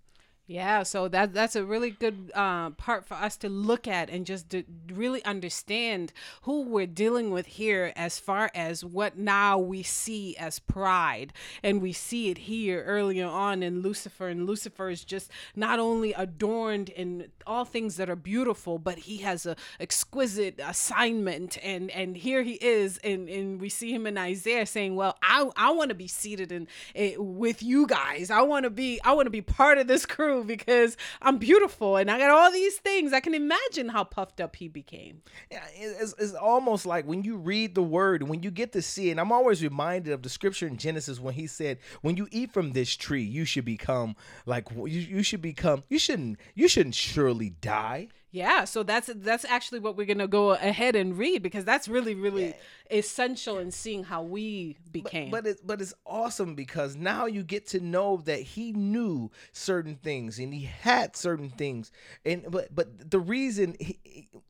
Yeah, 0.53 0.83
so 0.83 1.07
that 1.07 1.33
that's 1.33 1.55
a 1.55 1.65
really 1.65 1.89
good 1.89 2.31
uh, 2.35 2.69
part 2.69 3.05
for 3.05 3.15
us 3.15 3.37
to 3.37 3.49
look 3.49 3.87
at 3.87 4.11
and 4.11 4.23
just 4.23 4.51
to 4.51 4.63
really 4.87 5.25
understand 5.25 6.13
who 6.43 6.61
we're 6.61 6.85
dealing 6.85 7.31
with 7.31 7.47
here, 7.47 7.91
as 7.95 8.19
far 8.19 8.51
as 8.53 8.85
what 8.85 9.17
now 9.17 9.57
we 9.57 9.81
see 9.81 10.37
as 10.37 10.59
pride, 10.59 11.33
and 11.63 11.81
we 11.81 11.91
see 11.91 12.29
it 12.29 12.37
here 12.37 12.83
earlier 12.83 13.25
on 13.25 13.63
in 13.63 13.81
Lucifer, 13.81 14.27
and 14.27 14.45
Lucifer 14.45 14.91
is 14.91 15.03
just 15.03 15.31
not 15.55 15.79
only 15.79 16.13
adorned 16.13 16.89
in 16.89 17.31
all 17.47 17.65
things 17.65 17.95
that 17.95 18.07
are 18.07 18.15
beautiful, 18.15 18.77
but 18.77 18.99
he 18.99 19.17
has 19.17 19.47
a 19.47 19.55
exquisite 19.79 20.59
assignment, 20.63 21.57
and 21.63 21.89
and 21.89 22.15
here 22.15 22.43
he 22.43 22.59
is, 22.61 22.99
and 22.99 23.27
and 23.27 23.59
we 23.59 23.69
see 23.69 23.91
him 23.91 24.05
in 24.05 24.19
Isaiah 24.19 24.67
saying, 24.67 24.95
"Well, 24.95 25.17
I 25.23 25.49
I 25.57 25.71
want 25.71 25.89
to 25.89 25.95
be 25.95 26.07
seated 26.07 26.51
in, 26.51 26.67
in 26.93 27.37
with 27.39 27.63
you 27.63 27.87
guys. 27.87 28.29
I 28.29 28.41
want 28.43 28.65
to 28.65 28.69
be 28.69 29.01
I 29.03 29.13
want 29.13 29.25
to 29.25 29.31
be 29.31 29.41
part 29.41 29.79
of 29.79 29.87
this 29.87 30.05
crew." 30.05 30.42
Because 30.43 30.97
I'm 31.21 31.37
beautiful 31.37 31.97
and 31.97 32.09
I 32.09 32.17
got 32.17 32.29
all 32.29 32.51
these 32.51 32.77
things. 32.77 33.13
I 33.13 33.19
can 33.19 33.33
imagine 33.33 33.89
how 33.89 34.03
puffed 34.03 34.41
up 34.41 34.55
he 34.55 34.67
became. 34.67 35.21
Yeah, 35.51 35.63
it's, 35.75 36.13
it's 36.17 36.33
almost 36.33 36.85
like 36.85 37.05
when 37.05 37.23
you 37.23 37.37
read 37.37 37.75
the 37.75 37.83
word, 37.83 38.23
when 38.23 38.43
you 38.43 38.51
get 38.51 38.71
to 38.73 38.81
see 38.81 39.09
it, 39.09 39.19
I'm 39.19 39.31
always 39.31 39.63
reminded 39.63 40.13
of 40.13 40.21
the 40.21 40.29
scripture 40.29 40.67
in 40.67 40.77
Genesis 40.77 41.19
when 41.19 41.33
he 41.33 41.47
said, 41.47 41.79
when 42.01 42.17
you 42.17 42.27
eat 42.31 42.51
from 42.51 42.71
this 42.71 42.95
tree, 42.95 43.23
you 43.23 43.45
should 43.45 43.65
become 43.65 44.15
like, 44.45 44.69
you, 44.71 44.85
you 44.85 45.23
should 45.23 45.41
become, 45.41 45.83
you 45.89 45.99
shouldn't, 45.99 46.39
you 46.55 46.67
shouldn't 46.67 46.95
surely 46.95 47.49
die. 47.49 48.09
Yeah, 48.33 48.63
so 48.63 48.81
that's 48.81 49.11
that's 49.13 49.45
actually 49.45 49.79
what 49.79 49.95
we're 49.95 50.07
gonna 50.07 50.27
go 50.27 50.53
ahead 50.53 50.95
and 50.95 51.15
read 51.15 51.43
because 51.43 51.65
that's 51.65 51.87
really 51.87 52.15
really 52.15 52.47
yeah. 52.47 52.53
essential 52.97 53.59
in 53.59 53.69
seeing 53.69 54.03
how 54.03 54.23
we 54.23 54.75
became. 54.91 55.29
But 55.29 55.43
but 55.43 55.49
it's 55.51 55.61
but 55.61 55.81
it's 55.81 55.93
awesome 56.03 56.55
because 56.55 56.95
now 56.95 57.27
you 57.27 57.43
get 57.43 57.67
to 57.67 57.79
know 57.79 58.23
that 58.25 58.39
he 58.39 58.71
knew 58.71 59.29
certain 59.51 59.97
things 59.97 60.39
and 60.39 60.51
he 60.51 60.63
had 60.63 61.15
certain 61.15 61.51
things, 61.51 61.91
and 62.25 62.43
but 62.49 62.73
but 62.73 63.11
the 63.11 63.19
reason 63.19 63.75
he, 63.79 63.99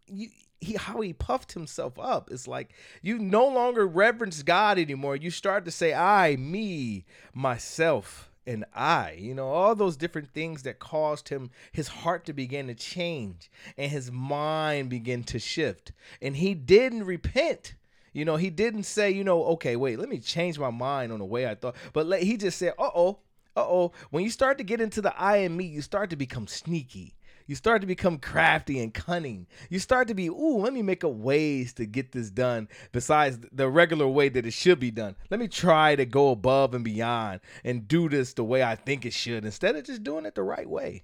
he, 0.06 0.32
he 0.62 0.76
how 0.76 1.02
he 1.02 1.12
puffed 1.12 1.52
himself 1.52 2.00
up 2.00 2.32
is 2.32 2.48
like 2.48 2.72
you 3.02 3.20
no 3.20 3.46
longer 3.50 3.86
reverence 3.86 4.44
God 4.44 4.80
anymore. 4.80 5.18
You 5.18 5.30
start 5.30 5.66
to 5.66 5.72
say 5.72 5.94
I, 5.94 6.38
me, 6.38 7.04
myself 7.34 8.32
and 8.46 8.66
I, 8.74 9.18
you 9.20 9.34
know, 9.34 9.48
all 9.48 9.76
those 9.76 9.96
different 9.96 10.34
things 10.34 10.64
that 10.64 10.80
caused 10.80 11.30
him 11.30 11.50
his 11.72 11.88
heart 11.88 12.26
to 12.26 12.34
begin 12.34 12.68
to 12.68 12.76
change 12.76 13.50
and 13.78 13.92
his 13.92 14.12
mind 14.12 14.90
begin 14.90 15.24
to 15.26 15.40
shift. 15.40 15.92
And 16.22 16.36
he 16.36 16.54
didn't 16.54 17.06
repent. 17.06 17.76
You 18.12 18.26
know, 18.26 18.36
he 18.36 18.50
didn't 18.50 18.84
say, 18.84 19.10
you 19.12 19.24
know, 19.24 19.44
okay, 19.46 19.76
wait, 19.76 19.98
let 19.98 20.10
me 20.10 20.20
change 20.20 20.60
my 20.60 20.70
mind 20.70 21.12
on 21.12 21.20
the 21.20 21.26
way 21.26 21.48
I 21.48 21.56
thought. 21.56 21.76
But 21.94 22.06
let, 22.06 22.22
he 22.22 22.38
just 22.38 22.60
said, 22.60 22.74
uh 22.78 22.90
oh, 22.94 23.20
uh 23.56 23.66
oh. 23.66 23.92
When 24.12 24.24
you 24.24 24.30
start 24.30 24.58
to 24.60 24.64
get 24.64 24.82
into 24.82 25.02
the 25.02 25.18
I 25.20 25.38
and 25.38 25.58
me, 25.58 25.66
you 25.66 25.82
start 25.82 26.10
to 26.12 26.16
become 26.16 26.48
sneaky. 26.48 27.16
You 27.46 27.56
start 27.56 27.82
to 27.82 27.88
become 27.88 28.18
crafty 28.18 28.80
and 28.80 28.94
cunning. 28.94 29.48
You 29.70 29.80
start 29.80 30.08
to 30.08 30.14
be, 30.14 30.28
ooh, 30.28 30.60
let 30.60 30.74
me 30.74 30.82
make 30.82 31.04
up 31.04 31.12
ways 31.12 31.74
to 31.74 31.86
get 31.86 32.12
this 32.12 32.30
done 32.30 32.70
besides 32.92 33.40
the 33.52 33.70
regular 33.70 34.08
way 34.08 34.30
that 34.30 34.46
it 34.46 34.54
should 34.54 34.80
be 34.80 34.92
done. 34.92 35.16
Let 35.30 35.40
me 35.40 35.48
try 35.48 35.96
to 35.96 36.06
go 36.06 36.32
above 36.32 36.74
and 36.74 36.84
beyond 36.84 37.42
and 37.64 37.88
do 37.88 38.10
this 38.10 38.34
the 38.34 38.44
way 38.44 38.64
I 38.64 38.76
think 38.76 39.06
it 39.06 39.14
should 39.14 39.46
instead 39.46 39.76
of 39.76 39.84
just 39.84 40.04
doing 40.04 40.26
it 40.26 40.36
the 40.36 40.44
right 40.44 40.70
way. 40.70 41.04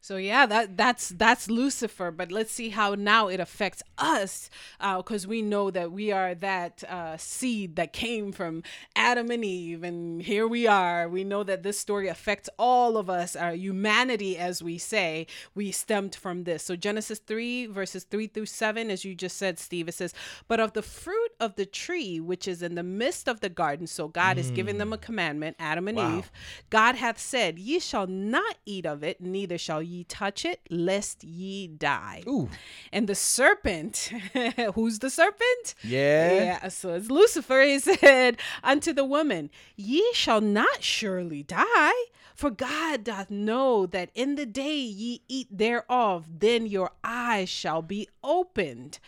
So 0.00 0.16
yeah, 0.16 0.46
that 0.46 0.76
that's 0.76 1.10
that's 1.10 1.50
Lucifer. 1.50 2.10
But 2.10 2.32
let's 2.32 2.52
see 2.52 2.70
how 2.70 2.94
now 2.94 3.28
it 3.28 3.38
affects 3.38 3.82
us, 3.98 4.48
because 4.78 5.26
uh, 5.26 5.28
we 5.28 5.42
know 5.42 5.70
that 5.70 5.92
we 5.92 6.10
are 6.10 6.34
that 6.36 6.82
uh, 6.84 7.16
seed 7.16 7.76
that 7.76 7.92
came 7.92 8.32
from 8.32 8.62
Adam 8.96 9.30
and 9.30 9.44
Eve, 9.44 9.84
and 9.84 10.22
here 10.22 10.48
we 10.48 10.66
are. 10.66 11.08
We 11.08 11.22
know 11.22 11.42
that 11.44 11.62
this 11.62 11.78
story 11.78 12.08
affects 12.08 12.48
all 12.58 12.96
of 12.96 13.10
us, 13.10 13.36
our 13.36 13.52
humanity, 13.52 14.38
as 14.38 14.62
we 14.62 14.78
say. 14.78 15.26
We 15.54 15.70
stemmed 15.70 16.14
from 16.14 16.44
this. 16.44 16.62
So 16.62 16.76
Genesis 16.76 17.18
three 17.18 17.66
verses 17.66 18.04
three 18.04 18.26
through 18.26 18.46
seven, 18.46 18.90
as 18.90 19.04
you 19.04 19.14
just 19.14 19.36
said, 19.36 19.58
Steve, 19.58 19.88
it 19.88 19.94
says, 19.94 20.14
"But 20.48 20.60
of 20.60 20.72
the 20.72 20.82
fruit 20.82 21.32
of 21.38 21.56
the 21.56 21.66
tree 21.66 22.20
which 22.20 22.48
is 22.48 22.62
in 22.62 22.74
the 22.74 22.82
midst 22.82 23.28
of 23.28 23.40
the 23.40 23.48
garden, 23.48 23.86
so 23.86 24.08
God 24.08 24.36
mm. 24.36 24.40
is 24.40 24.50
giving 24.50 24.78
them 24.78 24.92
a 24.92 24.98
mm. 24.98 25.00
commandment, 25.00 25.56
Adam 25.58 25.88
and 25.88 25.98
wow. 25.98 26.18
Eve. 26.18 26.32
God 26.70 26.94
hath 26.96 27.18
said, 27.18 27.58
Ye 27.58 27.78
shall 27.78 28.06
not 28.06 28.56
eat 28.64 28.86
of 28.86 29.02
it, 29.02 29.20
neither 29.20 29.58
shall 29.58 29.82
ye 29.90 30.04
touch 30.04 30.44
it, 30.44 30.60
lest 30.70 31.24
ye 31.24 31.66
die. 31.66 32.22
Ooh. 32.26 32.48
And 32.92 33.08
the 33.08 33.14
serpent, 33.14 34.12
who's 34.74 35.00
the 35.00 35.10
serpent? 35.10 35.74
Yeah. 35.82 36.32
Yeah. 36.32 36.68
So 36.68 36.94
it's 36.94 37.10
Lucifer. 37.10 37.62
He 37.62 37.78
said 37.80 38.36
unto 38.62 38.92
the 38.92 39.04
woman, 39.04 39.50
Ye 39.76 40.12
shall 40.14 40.40
not 40.40 40.82
surely 40.82 41.42
die. 41.42 41.92
For 42.34 42.50
God 42.50 43.04
doth 43.04 43.30
know 43.30 43.84
that 43.86 44.10
in 44.14 44.36
the 44.36 44.46
day 44.46 44.78
ye 44.78 45.22
eat 45.28 45.48
thereof, 45.50 46.26
then 46.38 46.66
your 46.66 46.90
eyes 47.04 47.50
shall 47.50 47.82
be 47.82 48.08
opened, 48.24 48.98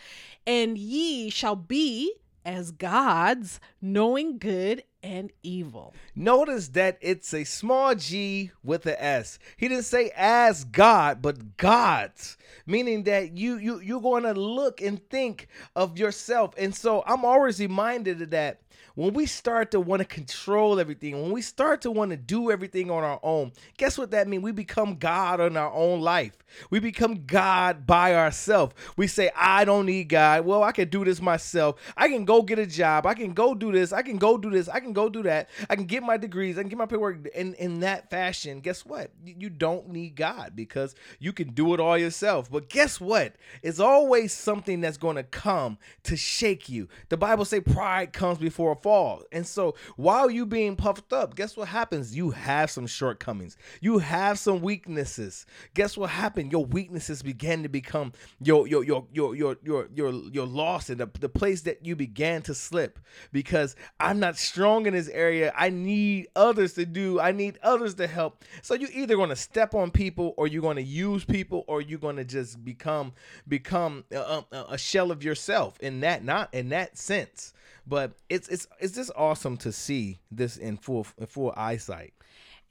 and 0.45 0.77
ye 0.77 1.31
shall 1.31 1.55
be 1.55 2.13
as 2.45 2.71
gods, 2.71 3.59
knowing 3.81 4.37
good 4.37 4.83
and 5.03 5.31
evil. 5.43 5.93
Notice 6.15 6.69
that 6.69 6.97
it's 7.01 7.33
a 7.33 7.43
small 7.43 7.93
g 7.93 8.51
with 8.63 8.85
a 8.85 9.03
s. 9.03 9.37
He 9.57 9.67
didn't 9.67 9.83
say 9.83 10.11
as 10.15 10.63
God, 10.63 11.21
but 11.21 11.57
gods, 11.57 12.37
meaning 12.65 13.03
that 13.03 13.37
you 13.37 13.57
you 13.57 13.79
you're 13.81 14.01
going 14.01 14.23
to 14.23 14.33
look 14.33 14.81
and 14.81 15.07
think 15.09 15.47
of 15.75 15.99
yourself. 15.99 16.55
And 16.57 16.73
so 16.73 17.03
I'm 17.05 17.25
always 17.25 17.59
reminded 17.59 18.21
of 18.21 18.29
that 18.31 18.61
when 18.95 19.13
we 19.13 19.25
start 19.25 19.71
to 19.71 19.79
want 19.79 20.01
to 20.01 20.05
control 20.05 20.79
everything, 20.79 21.19
when 21.19 21.31
we 21.31 21.41
start 21.41 21.81
to 21.81 21.89
want 21.89 22.11
to 22.11 22.17
do 22.17 22.51
everything 22.51 22.91
on 22.91 23.03
our 23.03 23.19
own, 23.23 23.51
guess 23.77 23.97
what 23.97 24.11
that 24.11 24.27
means? 24.27 24.43
We 24.43 24.51
become 24.51 24.95
God 24.95 25.41
on 25.41 25.57
our 25.57 25.71
own 25.71 26.01
life. 26.01 26.37
We 26.69 26.79
become 26.79 27.25
God 27.25 27.87
by 27.87 28.13
ourselves. 28.13 28.75
We 28.95 29.07
say, 29.07 29.31
I 29.35 29.65
don't 29.65 29.87
need 29.87 30.09
God. 30.09 30.45
Well, 30.45 30.63
I 30.63 30.71
can 30.71 30.89
do 30.89 31.03
this 31.03 31.21
myself. 31.21 31.79
I 31.97 32.07
can 32.07 32.23
go 32.23 32.43
get 32.43 32.59
a 32.59 32.67
job. 32.67 33.07
I 33.07 33.15
can 33.15 33.33
go 33.33 33.55
do 33.55 33.71
this. 33.71 33.91
I 33.91 34.03
can 34.03 34.17
go 34.17 34.37
do 34.37 34.51
this. 34.51 34.69
I 34.69 34.79
can 34.79 34.93
go 34.93 35.09
do 35.09 35.23
that. 35.23 35.49
I 35.71 35.75
can 35.75 35.85
get 35.85 36.03
my 36.03 36.17
degrees. 36.17 36.59
I 36.59 36.61
can 36.61 36.69
get 36.69 36.77
my 36.77 36.85
paperwork. 36.85 37.27
In, 37.33 37.55
in 37.55 37.79
that 37.79 38.11
fashion, 38.11 38.59
guess 38.59 38.85
what? 38.85 39.09
You 39.25 39.49
don't 39.49 39.89
need 39.89 40.15
God 40.15 40.51
because 40.55 40.93
you 41.17 41.33
can 41.33 41.49
do 41.49 41.73
it 41.73 41.79
all 41.79 41.97
yourself. 41.97 42.51
But 42.51 42.69
guess 42.69 43.01
what? 43.01 43.35
It's 43.63 43.79
always 43.79 44.33
something 44.33 44.81
that's 44.81 44.97
going 44.97 45.15
to 45.15 45.23
come 45.23 45.79
to 46.03 46.15
shake 46.15 46.69
you. 46.69 46.87
The 47.09 47.17
Bible 47.17 47.45
say 47.45 47.59
pride 47.59 48.13
comes 48.13 48.37
before 48.37 48.71
a 48.71 48.75
fall. 48.83 49.23
And 49.31 49.47
so 49.47 49.75
while 49.95 50.29
you 50.29 50.45
being 50.45 50.75
puffed 50.75 51.11
up, 51.11 51.35
guess 51.35 51.57
what 51.57 51.69
happens? 51.69 52.15
You 52.15 52.31
have 52.31 52.69
some 52.69 52.85
shortcomings. 52.85 53.57
You 53.81 53.97
have 53.99 54.37
some 54.37 54.61
weaknesses. 54.61 55.45
Guess 55.73 55.97
what 55.97 56.11
happened? 56.11 56.51
your 56.53 56.65
weaknesses 56.65 57.23
began 57.23 57.63
to 57.63 57.69
become 57.69 58.13
your 58.39 58.67
your 58.67 58.83
your 58.83 59.07
your 59.11 59.35
your 59.35 59.57
your 59.63 59.87
your, 59.93 60.11
your 60.11 60.45
loss 60.45 60.89
and 60.89 60.99
the, 60.99 61.09
the 61.19 61.27
place 61.27 61.61
that 61.61 61.83
you 61.83 61.95
began 61.95 62.43
to 62.43 62.53
slip 62.53 62.99
because 63.31 63.75
I'm 63.99 64.19
not 64.19 64.37
strong 64.37 64.85
in 64.85 64.93
this 64.93 65.09
area. 65.09 65.51
I 65.57 65.69
need 65.69 66.27
others 66.35 66.73
to 66.73 66.85
do. 66.85 67.19
I 67.19 67.31
need 67.31 67.57
others 67.63 67.95
to 67.95 68.07
help. 68.07 68.43
So 68.61 68.75
you 68.75 68.87
either 68.93 69.15
going 69.15 69.29
to 69.29 69.35
step 69.35 69.73
on 69.73 69.89
people 69.89 70.35
or 70.37 70.47
you're 70.47 70.61
going 70.61 70.77
to 70.77 70.83
use 70.83 71.25
people 71.25 71.65
or 71.67 71.81
you're 71.81 71.99
going 71.99 72.17
to 72.17 72.25
just 72.25 72.63
become 72.63 73.13
become 73.47 74.05
a, 74.11 74.43
a 74.69 74.77
shell 74.77 75.11
of 75.11 75.23
yourself 75.23 75.79
in 75.79 76.01
that 76.01 76.23
not 76.23 76.53
in 76.53 76.69
that 76.69 76.97
sense. 76.97 77.53
But 77.85 78.13
it's 78.29 78.47
it's 78.47 78.67
it's 78.79 78.95
just 78.95 79.11
awesome 79.15 79.57
to 79.57 79.71
see 79.71 80.19
this 80.31 80.57
in 80.57 80.77
full 80.77 81.05
in 81.17 81.25
full 81.25 81.53
eyesight. 81.57 82.13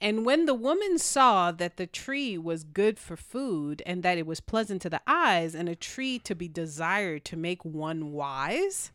And 0.01 0.25
when 0.25 0.47
the 0.47 0.53
woman 0.53 0.97
saw 0.97 1.51
that 1.53 1.77
the 1.77 1.87
tree 1.87 2.37
was 2.37 2.65
good 2.65 2.99
for 2.99 3.15
food, 3.15 3.81
and 3.85 4.03
that 4.03 4.17
it 4.17 4.25
was 4.25 4.41
pleasant 4.41 4.81
to 4.81 4.89
the 4.89 5.01
eyes, 5.07 5.55
and 5.55 5.69
a 5.69 5.75
tree 5.75 6.19
to 6.19 6.35
be 6.35 6.49
desired 6.49 7.23
to 7.25 7.37
make 7.37 7.63
one 7.63 8.11
wise, 8.11 8.91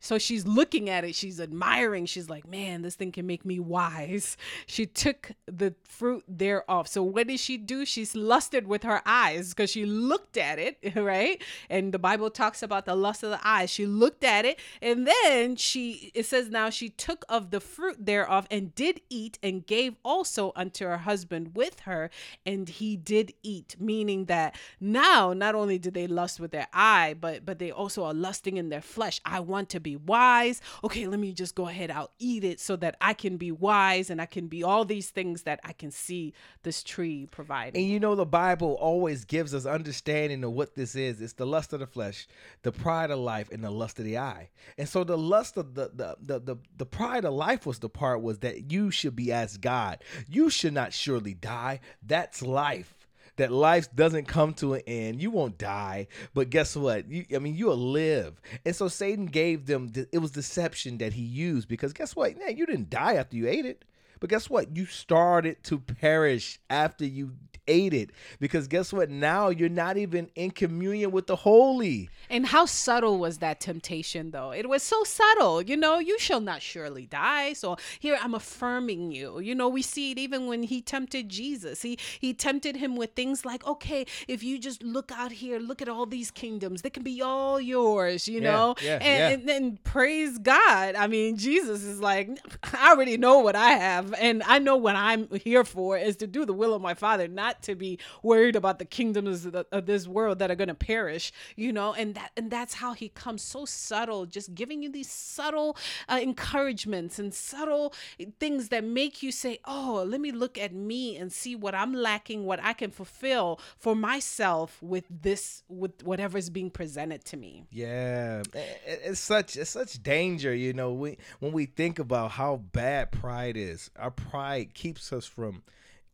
So 0.00 0.18
she's 0.18 0.46
looking 0.46 0.88
at 0.88 1.04
it, 1.04 1.14
she's 1.14 1.40
admiring, 1.40 2.06
she's 2.06 2.28
like, 2.28 2.48
man, 2.48 2.82
this 2.82 2.94
thing 2.94 3.12
can 3.12 3.26
make 3.26 3.44
me 3.44 3.58
wise. 3.60 4.36
She 4.66 4.86
took 4.86 5.32
the 5.46 5.74
fruit 5.84 6.24
thereof. 6.28 6.86
So 6.86 7.02
what 7.02 7.26
did 7.26 7.40
she 7.40 7.56
do? 7.56 7.84
She's 7.84 8.14
lusted 8.14 8.66
with 8.66 8.84
her 8.84 9.02
eyes 9.04 9.50
because 9.50 9.70
she 9.70 9.84
looked 9.84 10.36
at 10.36 10.58
it, 10.58 10.78
right? 10.96 11.42
And 11.68 11.92
the 11.92 11.98
Bible 11.98 12.30
talks 12.30 12.62
about 12.62 12.86
the 12.86 12.94
lust 12.94 13.22
of 13.22 13.30
the 13.30 13.40
eyes. 13.42 13.68
She 13.70 13.86
looked 13.86 14.22
at 14.22 14.44
it, 14.44 14.58
and 14.80 15.06
then 15.06 15.56
she, 15.56 16.12
it 16.14 16.26
says, 16.26 16.50
now 16.50 16.70
she 16.70 16.88
took 16.88 17.24
of 17.28 17.50
the 17.50 17.60
fruit 17.60 18.06
thereof 18.06 18.46
and 18.50 18.74
did 18.74 19.00
eat 19.10 19.38
and 19.42 19.66
gave 19.66 19.96
also 20.04 20.52
unto 20.56 20.84
her 20.86 20.98
husband 20.98 21.54
with 21.54 21.80
her, 21.80 22.10
and 22.46 22.68
he 22.68 22.96
did 22.96 23.32
eat, 23.42 23.76
meaning 23.78 24.26
that 24.26 24.54
now 24.80 25.32
not 25.32 25.54
only 25.54 25.78
did 25.78 25.94
they 25.94 26.06
lust 26.06 26.40
with 26.40 26.50
their 26.50 26.68
eye, 26.72 27.14
but 27.20 27.44
but 27.44 27.58
they 27.58 27.70
also 27.70 28.04
are 28.04 28.14
lusting 28.14 28.56
in 28.56 28.68
their 28.68 28.80
flesh. 28.80 29.20
I 29.24 29.40
want 29.40 29.68
to 29.70 29.80
be 29.80 29.89
be 29.90 29.96
wise. 29.96 30.60
Okay, 30.84 31.06
let 31.06 31.18
me 31.18 31.32
just 31.32 31.54
go 31.54 31.68
ahead, 31.68 31.90
I'll 31.90 32.10
eat 32.18 32.44
it 32.44 32.60
so 32.60 32.76
that 32.76 32.96
I 33.00 33.14
can 33.14 33.36
be 33.36 33.50
wise 33.50 34.10
and 34.10 34.20
I 34.20 34.26
can 34.26 34.46
be 34.46 34.62
all 34.62 34.84
these 34.84 35.10
things 35.10 35.42
that 35.42 35.60
I 35.64 35.72
can 35.72 35.90
see 35.90 36.32
this 36.62 36.82
tree 36.82 37.26
providing. 37.30 37.80
And 37.80 37.90
you 37.90 37.98
know, 37.98 38.14
the 38.14 38.26
Bible 38.26 38.74
always 38.80 39.24
gives 39.24 39.54
us 39.54 39.66
understanding 39.66 40.44
of 40.44 40.52
what 40.52 40.74
this 40.74 40.94
is 40.94 41.20
it's 41.20 41.32
the 41.34 41.46
lust 41.46 41.72
of 41.72 41.80
the 41.80 41.86
flesh, 41.86 42.28
the 42.62 42.72
pride 42.72 43.10
of 43.10 43.18
life, 43.18 43.50
and 43.50 43.64
the 43.64 43.70
lust 43.70 43.98
of 43.98 44.04
the 44.04 44.18
eye. 44.18 44.50
And 44.78 44.88
so 44.88 45.04
the 45.04 45.18
lust 45.18 45.56
of 45.56 45.74
the 45.74 45.90
the 45.94 46.16
the 46.20 46.38
the, 46.40 46.56
the 46.76 46.86
pride 46.86 47.24
of 47.24 47.34
life 47.34 47.66
was 47.66 47.78
the 47.78 47.88
part 47.88 48.22
was 48.22 48.38
that 48.40 48.70
you 48.70 48.90
should 48.90 49.16
be 49.16 49.32
as 49.32 49.56
God. 49.56 50.02
You 50.28 50.50
should 50.50 50.74
not 50.74 50.92
surely 50.92 51.34
die. 51.34 51.80
That's 52.02 52.42
life 52.42 52.99
that 53.40 53.50
life 53.50 53.88
doesn't 53.94 54.28
come 54.28 54.52
to 54.54 54.74
an 54.74 54.82
end. 54.86 55.22
You 55.22 55.30
won't 55.30 55.56
die, 55.56 56.08
but 56.34 56.50
guess 56.50 56.76
what? 56.76 57.10
You, 57.10 57.24
I 57.34 57.38
mean, 57.38 57.54
you'll 57.54 57.76
live. 57.76 58.40
And 58.64 58.76
so 58.76 58.86
Satan 58.86 59.26
gave 59.26 59.66
them. 59.66 59.90
It 60.12 60.18
was 60.18 60.30
deception 60.30 60.98
that 60.98 61.14
he 61.14 61.22
used 61.22 61.66
because 61.66 61.92
guess 61.94 62.14
what? 62.14 62.38
Man, 62.38 62.56
you 62.56 62.66
didn't 62.66 62.90
die 62.90 63.14
after 63.14 63.36
you 63.36 63.48
ate 63.48 63.64
it. 63.64 63.84
But 64.20 64.30
guess 64.30 64.48
what? 64.50 64.76
You 64.76 64.86
started 64.86 65.62
to 65.64 65.78
perish 65.78 66.60
after 66.68 67.04
you 67.04 67.32
ate 67.68 67.94
it. 67.94 68.10
Because 68.40 68.66
guess 68.66 68.92
what? 68.92 69.10
Now 69.10 69.48
you're 69.48 69.68
not 69.68 69.96
even 69.96 70.28
in 70.34 70.50
communion 70.50 71.12
with 71.12 71.26
the 71.28 71.36
holy. 71.36 72.08
And 72.28 72.46
how 72.46 72.64
subtle 72.66 73.18
was 73.18 73.38
that 73.38 73.60
temptation, 73.60 74.32
though? 74.32 74.50
It 74.50 74.68
was 74.68 74.82
so 74.82 75.04
subtle. 75.04 75.62
You 75.62 75.76
know, 75.76 75.98
you 75.98 76.18
shall 76.18 76.40
not 76.40 76.62
surely 76.62 77.06
die. 77.06 77.52
So 77.52 77.76
here 78.00 78.18
I'm 78.20 78.34
affirming 78.34 79.12
you. 79.12 79.38
You 79.38 79.54
know, 79.54 79.68
we 79.68 79.82
see 79.82 80.10
it 80.12 80.18
even 80.18 80.46
when 80.46 80.64
he 80.64 80.80
tempted 80.82 81.28
Jesus. 81.28 81.82
He 81.82 81.98
he 82.18 82.34
tempted 82.34 82.76
him 82.76 82.96
with 82.96 83.12
things 83.12 83.44
like, 83.44 83.64
okay, 83.66 84.04
if 84.26 84.42
you 84.42 84.58
just 84.58 84.82
look 84.82 85.12
out 85.12 85.30
here, 85.32 85.58
look 85.60 85.80
at 85.80 85.88
all 85.88 86.06
these 86.06 86.30
kingdoms, 86.30 86.82
they 86.82 86.90
can 86.90 87.02
be 87.04 87.22
all 87.22 87.60
yours, 87.60 88.26
you 88.26 88.40
Yeah, 88.40 88.50
know? 88.52 88.74
yeah, 88.82 88.94
and, 88.94 89.02
yeah. 89.02 89.28
and 89.30 89.48
then 89.48 89.78
praise 89.84 90.38
God. 90.38 90.94
I 90.96 91.06
mean, 91.06 91.36
Jesus 91.36 91.84
is 91.84 92.00
like, 92.00 92.30
I 92.64 92.90
already 92.90 93.16
know 93.16 93.38
what 93.40 93.54
I 93.54 93.70
have, 93.72 94.09
and 94.18 94.42
I 94.44 94.58
know 94.58 94.76
what 94.76 94.96
I'm 94.96 95.28
here 95.42 95.64
for 95.64 95.96
is 95.96 96.16
to 96.16 96.26
do 96.26 96.44
the 96.44 96.52
will 96.52 96.74
of 96.74 96.82
my 96.82 96.94
Father, 96.94 97.28
not 97.28 97.62
to 97.62 97.74
be 97.74 97.98
worried 98.22 98.56
about 98.56 98.78
the 98.78 98.84
kingdoms 98.84 99.46
of, 99.46 99.52
the, 99.52 99.66
of 99.72 99.86
this 99.86 100.06
world 100.06 100.38
that 100.38 100.50
are 100.50 100.54
going 100.54 100.68
to 100.68 100.74
perish, 100.74 101.32
you 101.56 101.72
know. 101.72 101.92
And 101.94 102.14
that 102.14 102.32
and 102.36 102.50
that's 102.50 102.74
how 102.74 102.92
He 102.92 103.08
comes 103.08 103.42
so 103.42 103.64
subtle, 103.64 104.26
just 104.26 104.54
giving 104.54 104.82
you 104.82 104.90
these 104.90 105.10
subtle 105.10 105.76
uh, 106.08 106.20
encouragements 106.22 107.18
and 107.18 107.32
subtle 107.32 107.94
things 108.38 108.68
that 108.68 108.84
make 108.84 109.22
you 109.22 109.32
say, 109.32 109.58
"Oh, 109.64 110.04
let 110.06 110.20
me 110.20 110.32
look 110.32 110.58
at 110.58 110.72
me 110.72 111.16
and 111.16 111.32
see 111.32 111.56
what 111.56 111.74
I'm 111.74 111.94
lacking, 111.94 112.44
what 112.44 112.62
I 112.62 112.72
can 112.72 112.90
fulfill 112.90 113.60
for 113.78 113.94
myself 113.94 114.82
with 114.82 115.04
this, 115.10 115.62
with 115.68 116.02
whatever 116.02 116.38
is 116.38 116.50
being 116.50 116.70
presented 116.70 117.24
to 117.26 117.36
me." 117.36 117.64
Yeah, 117.70 118.42
it's 118.84 119.20
such 119.20 119.56
it's 119.56 119.70
such 119.70 120.02
danger, 120.02 120.54
you 120.54 120.72
know. 120.72 120.92
We 120.92 121.18
when 121.38 121.52
we 121.52 121.66
think 121.66 121.98
about 121.98 122.32
how 122.32 122.56
bad 122.56 123.12
pride 123.12 123.56
is, 123.56 123.90
our 124.00 124.10
pride 124.10 124.74
keeps 124.74 125.12
us 125.12 125.26
from 125.26 125.62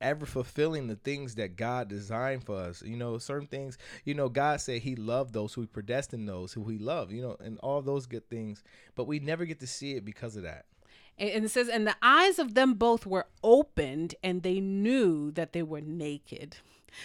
ever 0.00 0.26
fulfilling 0.26 0.86
the 0.88 0.96
things 0.96 1.36
that 1.36 1.56
God 1.56 1.88
designed 1.88 2.44
for 2.44 2.56
us. 2.56 2.82
You 2.82 2.96
know, 2.96 3.18
certain 3.18 3.48
things. 3.48 3.78
You 4.04 4.14
know, 4.14 4.28
God 4.28 4.60
said 4.60 4.82
He 4.82 4.96
loved 4.96 5.32
those 5.32 5.54
who 5.54 5.62
He 5.62 5.66
predestined 5.66 6.28
those 6.28 6.52
who 6.52 6.64
He 6.68 6.78
loved. 6.78 7.12
You 7.12 7.22
know, 7.22 7.36
and 7.40 7.58
all 7.58 7.82
those 7.82 8.06
good 8.06 8.28
things, 8.28 8.62
but 8.94 9.06
we 9.06 9.18
never 9.18 9.44
get 9.44 9.60
to 9.60 9.66
see 9.66 9.92
it 9.92 10.04
because 10.04 10.36
of 10.36 10.42
that. 10.42 10.66
And 11.18 11.46
it 11.46 11.48
says, 11.48 11.70
and 11.70 11.86
the 11.86 11.96
eyes 12.02 12.38
of 12.38 12.52
them 12.52 12.74
both 12.74 13.06
were 13.06 13.26
opened, 13.42 14.14
and 14.22 14.42
they 14.42 14.60
knew 14.60 15.30
that 15.30 15.54
they 15.54 15.62
were 15.62 15.80
naked. 15.80 16.58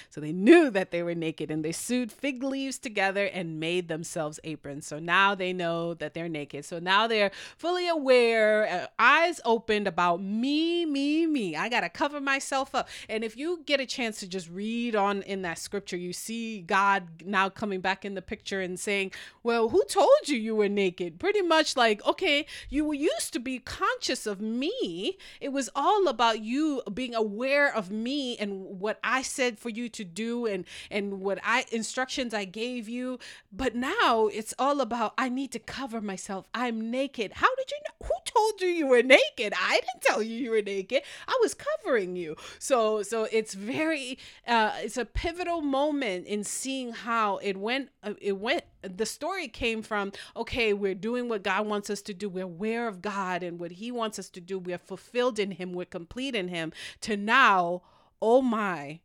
So 0.10 0.22
they 0.22 0.32
knew 0.32 0.70
that 0.70 0.92
they 0.92 1.04
were 1.04 1.16
naked, 1.16 1.52
and 1.52 1.64
they 1.64 1.72
sewed 1.72 2.12
fig 2.12 2.44
leaves 2.44 2.78
together 2.78 3.26
and 3.26 3.60
made 3.60 3.88
themselves 3.88 4.40
aprons. 4.44 4.88
So 4.88 5.00
now 5.00 5.36
they 5.36 5.54
know 5.54 5.94
that 5.96 6.14
they're 6.14 6.30
naked. 6.30 6.66
So 6.66 6.80
now 6.80 7.08
they're 7.08 7.32
fully 7.58 7.88
aware, 7.88 8.68
uh, 8.68 8.88
eyes 9.00 9.40
opened 9.46 9.88
about 9.88 10.22
me, 10.22 10.86
me, 10.86 11.26
me. 11.26 11.56
I 11.56 11.70
got 11.70 11.82
to 11.82 11.90
cover 11.90 12.22
myself 12.22 12.74
up. 12.76 12.90
And 13.10 13.24
if 13.24 13.38
you 13.38 13.62
get 13.66 13.80
a 13.80 13.86
chance 13.86 14.20
to 14.20 14.28
just 14.28 14.50
read 14.50 14.96
on 14.96 15.22
in 15.24 15.42
that 15.44 15.58
scripture, 15.58 15.98
you 15.98 16.14
see 16.14 16.62
God 16.62 17.24
now 17.26 17.50
coming 17.50 17.82
back 17.82 18.06
in 18.06 18.16
the 18.16 18.22
picture 18.22 18.62
and 18.62 18.80
saying, 18.80 19.12
Well, 19.44 19.70
who 19.70 19.84
told 19.86 20.28
you 20.28 20.38
you 20.38 20.56
were 20.56 20.70
naked? 20.70 21.20
Pretty 21.20 21.42
much 21.42 21.76
like, 21.76 22.06
okay, 22.06 22.46
you 22.70 22.92
used 22.94 23.34
to 23.34 23.40
be 23.40 23.60
conscious 23.60 24.26
of 24.26 24.42
me. 24.42 25.18
It 25.40 25.50
was 25.50 25.70
all 25.76 26.08
about 26.08 26.42
you 26.42 26.82
being 26.94 27.16
aware 27.16 27.74
of 27.74 27.92
me 27.92 28.38
and 28.38 28.80
what 28.80 29.00
I 29.04 29.22
said 29.22 29.60
for 29.60 29.70
you 29.78 29.90
to 29.90 30.04
do 30.04 30.46
and 30.46 30.66
and 30.90 31.22
what 31.22 31.40
I 31.44 31.66
instructions 31.72 32.34
I 32.34 32.46
gave 32.46 32.88
you. 32.88 33.20
But 33.52 33.76
now 33.76 34.28
it's 34.28 34.54
all 34.60 34.82
about 34.82 35.14
I 35.18 35.30
need 35.30 35.52
to 35.52 35.60
cover 35.60 36.02
myself. 36.02 36.48
I'm 36.54 36.92
naked. 36.92 37.34
How 37.36 37.54
did 37.56 37.72
you 37.72 37.78
know? 37.78 38.08
Who 38.08 38.14
told 38.26 38.62
you 38.62 38.68
you 38.68 38.88
were 38.88 39.04
naked? 39.04 39.54
I 39.56 39.80
didn't 39.80 40.02
tell 40.02 40.22
you 40.22 40.36
you 40.36 40.52
were 40.52 40.62
naked. 40.62 41.04
I 41.28 41.38
was 41.42 41.54
covering 41.54 42.16
you. 42.16 42.36
So 42.60 43.04
so 43.04 43.28
it's 43.32 43.54
very 43.54 44.18
uh 44.48 44.72
it's 44.80 44.98
a 44.98 45.06
pivotal 45.06 45.62
moment 45.62 46.28
in 46.28 46.44
seeing 46.44 46.92
how 46.92 47.38
it 47.38 47.58
went 47.58 47.90
uh, 48.04 48.14
it 48.22 48.38
went 48.38 48.64
the 48.82 49.06
story 49.06 49.48
came 49.48 49.82
from 49.82 50.12
okay 50.36 50.74
we're 50.74 50.96
doing 50.96 51.30
what 51.30 51.44
god 51.44 51.66
wants 51.66 51.90
us 51.90 52.02
to 52.02 52.14
do 52.14 52.30
we're 52.30 52.44
aware 52.44 52.88
of 52.88 53.02
god 53.02 53.44
and 53.44 53.60
what 53.60 53.74
he 53.74 53.92
wants 53.92 54.18
us 54.18 54.30
to 54.30 54.42
do 54.42 54.58
we're 54.58 54.78
fulfilled 54.78 55.40
in 55.40 55.52
him 55.52 55.74
we're 55.74 55.86
complete 55.86 56.36
in 56.36 56.48
him 56.48 56.72
to 57.00 57.16
now 57.16 57.82
oh 58.22 58.42
my 58.42 59.00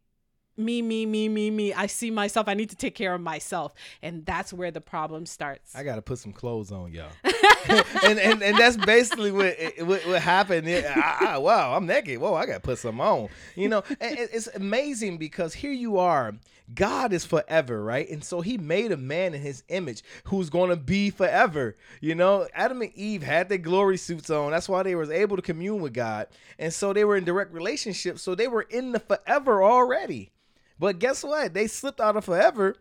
me 0.57 0.81
me 0.83 1.05
me 1.07 1.29
me 1.29 1.51
me 1.51 1.73
i 1.75 1.87
see 1.87 2.11
myself 2.11 2.49
i 2.49 2.55
need 2.55 2.71
to 2.71 2.77
take 2.77 2.95
care 2.95 3.15
of 3.15 3.21
myself 3.21 3.75
and 4.03 4.25
that's 4.25 4.53
where 4.53 4.71
the 4.71 4.81
problem 4.81 5.27
starts 5.27 5.75
I 5.77 5.83
gotta 5.85 6.03
put 6.03 6.19
some 6.19 6.33
clothes 6.33 6.73
on, 6.73 6.93
y'all. 6.93 7.11
and, 8.05 8.19
and 8.19 8.43
and 8.43 8.57
that's 8.57 8.77
basically 8.77 9.31
what 9.33 9.57
what, 9.81 10.07
what 10.07 10.23
happened. 10.23 10.67
I- 10.69 11.19
I- 11.35 11.39
wow, 11.39 11.75
I'm 11.77 11.85
naked. 11.87 12.19
Whoa, 12.19 12.35
I 12.35 12.47
gotta 12.47 12.61
put 12.61 12.79
some 12.79 13.01
on. 13.01 13.29
You 13.55 13.69
know, 13.69 13.83
it's 14.01 14.47
amazing 14.49 15.19
because 15.19 15.53
here 15.55 15.73
you 15.73 15.99
are. 15.99 16.35
God 16.75 17.13
is 17.13 17.25
forever, 17.25 17.83
right? 17.83 18.09
And 18.09 18.25
so 18.25 18.41
He 18.41 18.57
made 18.59 18.91
a 18.93 18.97
man 18.97 19.35
in 19.35 19.41
His 19.41 19.63
image 19.69 20.03
who's 20.25 20.51
going 20.51 20.71
to 20.71 20.77
be 20.77 21.11
forever. 21.11 21.77
You 22.01 22.15
know, 22.15 22.49
Adam 22.55 22.83
and 22.83 22.93
Eve 22.95 23.23
had 23.23 23.49
their 23.49 23.59
glory 23.59 23.97
suits 23.99 24.31
on. 24.31 24.51
That's 24.53 24.69
why 24.69 24.83
they 24.83 24.95
was 24.95 25.11
able 25.11 25.37
to 25.37 25.43
commune 25.43 25.81
with 25.81 25.93
God, 25.95 26.27
and 26.59 26.73
so 26.73 26.93
they 26.93 27.05
were 27.05 27.17
in 27.17 27.25
direct 27.25 27.53
relationship. 27.53 28.19
So 28.19 28.35
they 28.35 28.49
were 28.49 28.63
in 28.63 28.93
the 28.93 29.01
forever 29.01 29.63
already. 29.63 30.31
But 30.79 30.99
guess 30.99 31.25
what? 31.25 31.55
They 31.55 31.67
slipped 31.67 32.01
out 32.01 32.17
of 32.17 32.25
forever 32.25 32.77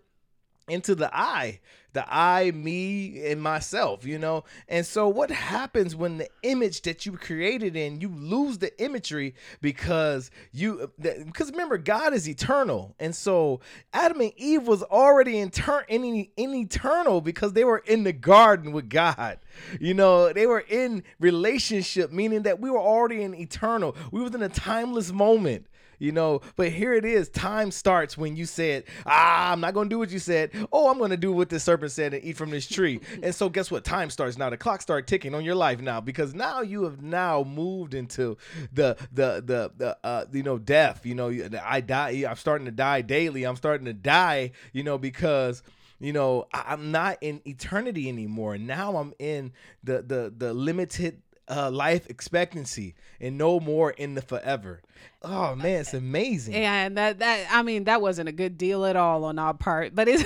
into 0.67 0.95
the 0.95 1.15
I, 1.15 1.59
the 1.93 2.03
I, 2.07 2.51
me, 2.51 3.23
and 3.27 3.41
myself, 3.41 4.03
you 4.03 4.17
know? 4.17 4.43
And 4.67 4.85
so, 4.85 5.07
what 5.07 5.29
happens 5.29 5.95
when 5.95 6.17
the 6.17 6.27
image 6.41 6.81
that 6.81 7.05
you 7.05 7.13
created 7.13 7.75
in, 7.75 8.01
you 8.01 8.09
lose 8.09 8.57
the 8.57 8.77
imagery 8.83 9.35
because 9.61 10.31
you, 10.51 10.91
because 10.99 11.51
remember, 11.51 11.77
God 11.77 12.13
is 12.13 12.27
eternal. 12.27 12.95
And 12.99 13.15
so, 13.15 13.59
Adam 13.93 14.21
and 14.21 14.33
Eve 14.37 14.67
was 14.67 14.81
already 14.83 15.37
in, 15.37 15.51
turn, 15.51 15.83
in, 15.87 16.27
in 16.35 16.55
eternal 16.55 17.21
because 17.21 17.53
they 17.53 17.63
were 17.63 17.83
in 17.85 18.03
the 18.03 18.13
garden 18.13 18.71
with 18.71 18.89
God. 18.89 19.37
You 19.79 19.93
know, 19.93 20.33
they 20.33 20.47
were 20.47 20.65
in 20.67 21.03
relationship, 21.19 22.11
meaning 22.11 22.41
that 22.43 22.59
we 22.59 22.71
were 22.71 22.81
already 22.81 23.21
in 23.21 23.35
eternal. 23.35 23.95
We 24.11 24.21
was 24.21 24.33
in 24.33 24.41
a 24.41 24.49
timeless 24.49 25.11
moment 25.11 25.67
you 25.99 26.11
know? 26.11 26.41
But 26.55 26.69
here 26.69 26.93
it 26.93 27.05
is 27.05 27.29
time 27.29 27.71
starts 27.71 28.17
when 28.17 28.35
you 28.35 28.45
said 28.45 28.83
ah 29.05 29.51
i'm 29.51 29.59
not 29.59 29.73
gonna 29.73 29.89
do 29.89 29.99
what 29.99 30.11
you 30.11 30.19
said. 30.19 30.51
Oh 30.71 30.89
i'm 30.89 30.97
gonna 30.97 31.17
do 31.17 31.31
what 31.31 31.49
the 31.49 31.59
serpent 31.59 31.91
said 31.91 32.13
and 32.13 32.23
eat 32.23 32.37
from 32.37 32.49
this 32.49 32.67
tree. 32.67 32.99
And 33.23 33.33
so 33.33 33.49
guess 33.49 33.71
what? 33.71 33.83
Time 33.83 34.09
starts 34.09 34.37
now. 34.37 34.49
The 34.49 34.57
clock 34.57 34.81
start 34.81 35.07
ticking 35.07 35.33
on 35.33 35.43
your 35.43 35.55
life 35.55 35.79
now 35.79 35.99
because 36.01 36.33
now 36.33 36.61
you 36.61 36.83
have 36.83 37.01
now 37.01 37.43
moved 37.43 37.93
into 37.93 38.37
the 38.71 38.97
the 39.11 39.41
the, 39.45 39.71
the 39.77 39.97
uh 40.03 40.25
you 40.31 40.43
know 40.43 40.57
death 40.57 41.05
you 41.05 41.15
know? 41.15 41.31
I 41.63 41.81
die 41.81 42.25
i'm 42.29 42.35
starting 42.35 42.65
to 42.65 42.71
die 42.71 43.01
daily. 43.01 43.43
I'm 43.43 43.55
starting 43.55 43.85
to 43.85 43.93
die 43.93 44.51
you 44.73 44.83
know 44.83 44.97
because 44.97 45.63
you 45.99 46.13
know 46.13 46.47
i'm 46.53 46.91
not 46.91 47.17
in 47.21 47.41
eternity 47.45 48.09
anymore. 48.09 48.57
Now 48.57 48.97
i'm 48.97 49.13
in 49.19 49.53
the 49.83 50.01
the 50.01 50.33
the 50.35 50.53
limited 50.53 51.21
uh, 51.47 51.69
life 51.71 52.09
expectancy 52.09 52.95
and 53.19 53.37
no 53.37 53.59
more 53.59 53.91
in 53.91 54.15
the 54.15 54.21
forever. 54.21 54.81
Oh 55.21 55.55
man, 55.55 55.81
it's 55.81 55.93
amazing. 55.93 56.53
Yeah, 56.53 56.85
and 56.85 56.97
that 56.97 57.19
that 57.19 57.47
I 57.51 57.63
mean 57.63 57.85
that 57.85 58.01
wasn't 58.01 58.29
a 58.29 58.31
good 58.31 58.57
deal 58.57 58.85
at 58.85 58.95
all 58.95 59.23
on 59.23 59.39
our 59.39 59.53
part. 59.53 59.95
But 59.95 60.07
it's 60.07 60.23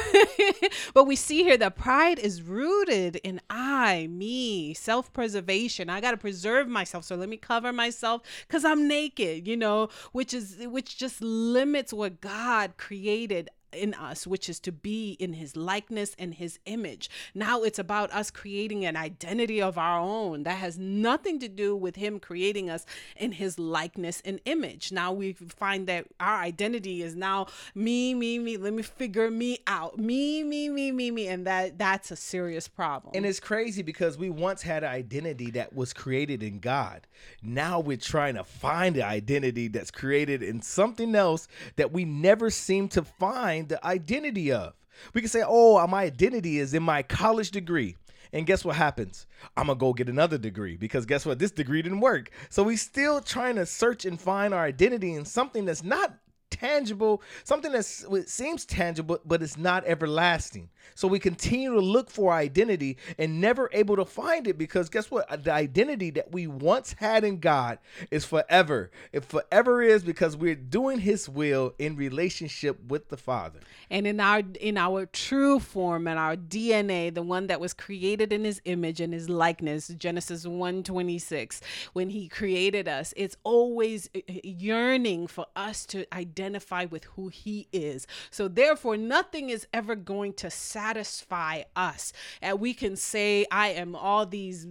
but 0.94 1.06
we 1.06 1.16
see 1.16 1.44
here 1.44 1.58
that 1.58 1.78
pride 1.78 2.20
is 2.20 2.42
rooted 2.42 3.18
in 3.18 3.40
I, 3.50 4.08
me, 4.08 4.74
self-preservation. 4.74 5.90
I 5.90 6.02
got 6.02 6.12
to 6.12 6.18
preserve 6.18 6.68
myself. 6.68 7.06
So 7.06 7.16
let 7.16 7.30
me 7.30 7.38
cover 7.38 7.72
myself 7.72 8.22
cuz 8.48 8.66
I'm 8.66 8.88
naked, 8.88 9.48
you 9.48 9.58
know, 9.58 9.90
which 10.12 10.34
is 10.34 10.58
which 10.62 10.98
just 10.98 11.22
limits 11.22 11.94
what 11.94 12.22
God 12.22 12.74
created 12.78 13.50
in 13.74 13.94
us, 13.94 14.26
which 14.26 14.50
is 14.50 14.60
to 14.62 14.72
be 14.72 15.14
in 15.20 15.34
his 15.34 15.56
likeness 15.56 16.16
and 16.18 16.34
his 16.34 16.60
image. 16.66 17.10
Now 17.34 17.64
it's 17.64 17.80
about 17.80 18.12
us 18.12 18.32
creating 18.32 18.86
an 18.86 18.96
identity 18.96 19.62
of 19.62 19.78
our 19.78 20.00
own 20.00 20.44
that 20.44 20.58
has 20.58 20.78
nothing 20.78 21.40
to 21.40 21.48
do 21.48 21.76
with 21.76 21.96
him 21.96 22.20
creating 22.20 22.70
us 22.70 22.86
in 23.16 23.34
his 23.34 23.60
likeness 23.60 24.22
and 24.26 24.40
image. 24.46 24.92
Now 24.92 25.12
we 25.12 25.34
find 25.34 25.88
that 25.88 26.06
our 26.20 26.38
identity 26.38 27.02
is 27.04 27.16
now 27.16 27.48
me, 27.76 28.14
me, 28.14 28.40
me. 28.40 28.58
Let 28.58 28.74
me 28.74 28.84
figure 28.84 29.30
me 29.30 29.60
out. 29.68 29.98
Me, 29.98 30.44
me, 30.44 30.70
me, 30.70 30.92
me, 30.92 31.12
me. 31.12 31.28
And 31.28 31.46
that 31.48 31.78
that's 31.78 32.12
a 32.12 32.16
serious 32.16 32.68
problem. 32.68 33.14
And 33.16 33.26
it's 33.26 33.40
crazy 33.40 33.82
because 33.82 34.18
we 34.18 34.30
once 34.30 34.62
had 34.62 34.84
an 34.84 34.90
identity 34.90 35.52
that 35.52 35.76
was 35.76 35.94
created 35.94 36.44
in 36.44 36.60
God. 36.60 37.08
Now 37.42 37.80
we're 37.80 37.98
trying 37.98 38.36
to 38.36 38.44
find 38.44 38.96
an 38.98 39.04
identity 39.04 39.68
that's 39.68 39.92
created 39.92 40.42
in 40.44 40.62
something 40.62 41.16
else 41.16 41.48
that 41.76 41.92
we 41.92 42.06
never 42.06 42.50
seem 42.50 42.88
to 42.90 43.04
find 43.04 43.59
the 43.68 43.86
identity 43.86 44.52
of. 44.52 44.74
We 45.14 45.22
can 45.22 45.30
say, 45.30 45.44
oh, 45.46 45.86
my 45.88 46.04
identity 46.04 46.60
is 46.60 46.74
in 46.74 46.84
my 46.84 47.04
college 47.04 47.52
degree. 47.52 47.96
And 48.32 48.46
guess 48.46 48.64
what 48.64 48.76
happens? 48.76 49.26
I'm 49.58 49.68
gonna 49.68 49.80
go 49.80 49.94
get 49.94 50.08
another 50.08 50.38
degree 50.38 50.78
because 50.78 51.06
guess 51.06 51.26
what? 51.26 51.40
This 51.40 51.52
degree 51.52 51.82
didn't 51.82 52.02
work. 52.02 52.30
So 52.50 52.62
we 52.64 52.76
still 52.76 53.22
trying 53.22 53.56
to 53.56 53.66
search 53.66 54.06
and 54.06 54.22
find 54.22 54.54
our 54.54 54.64
identity 54.64 55.14
in 55.14 55.26
something 55.26 55.66
that's 55.66 55.84
not 55.84 56.14
tangible, 56.52 57.24
something 57.44 57.72
that 57.72 57.86
seems 58.28 58.66
tangible, 58.66 59.20
but 59.26 59.42
it's 59.42 59.58
not 59.58 59.86
everlasting. 59.86 60.70
So 60.96 61.08
we 61.08 61.20
continue 61.20 61.74
to 61.74 61.80
look 61.80 62.10
for 62.10 62.34
identity 62.34 62.98
and 63.18 63.42
never 63.42 63.70
able 63.74 63.96
to 63.96 64.06
find 64.06 64.48
it 64.48 64.58
because 64.58 64.90
guess 64.90 65.10
what? 65.12 65.44
The 65.44 65.52
identity 65.52 66.10
that 66.12 66.32
we 66.32 66.48
once 66.48 66.96
had 67.00 67.24
in 67.24 67.40
God 67.40 67.80
is 68.12 68.26
forever. 68.26 68.92
It 69.12 69.26
forever 69.26 69.82
is 69.82 70.04
because 70.04 70.36
we're 70.36 70.56
doing 70.56 71.00
His 71.00 71.30
will 71.30 71.74
in 71.80 71.96
relationship 71.96 72.78
with 72.88 73.10
the 73.10 73.18
Father. 73.18 73.60
And 73.90 74.06
in 74.08 74.20
our 74.20 74.42
in 74.60 74.78
our 74.78 75.06
true 75.06 75.60
form 75.60 76.08
and 76.08 76.20
our 76.20 76.36
DNA, 76.36 77.14
the 77.14 77.22
one 77.22 77.48
that 77.48 77.60
was 77.60 77.74
created 77.74 78.34
in 78.34 78.44
His 78.44 78.62
image 78.66 79.00
and 79.00 79.14
His 79.14 79.30
likeness, 79.30 79.88
Genesis 79.90 80.46
one 80.46 80.84
twenty 80.84 81.20
six, 81.20 81.62
when 81.94 82.10
He 82.10 82.28
created 82.28 82.88
us, 82.88 83.14
it's 83.16 83.38
always 83.44 84.10
uh, 84.16 84.20
yearning 84.44 85.28
for 85.28 85.46
us 85.56 85.86
to 85.88 86.06
identify 86.14 86.86
with 86.86 87.06
who 87.16 87.30
He 87.30 87.68
is. 87.72 88.08
So 88.32 88.48
therefore, 88.48 88.98
nothing 88.98 89.50
is 89.50 89.68
ever 89.74 89.96
going 89.96 90.34
to 90.34 90.50
satisfy 90.80 91.64
us. 91.76 92.14
And 92.42 92.60
we 92.60 92.74
can 92.74 92.96
say, 92.96 93.46
I 93.52 93.70
am 93.70 93.96
all 93.96 94.26
these, 94.26 94.66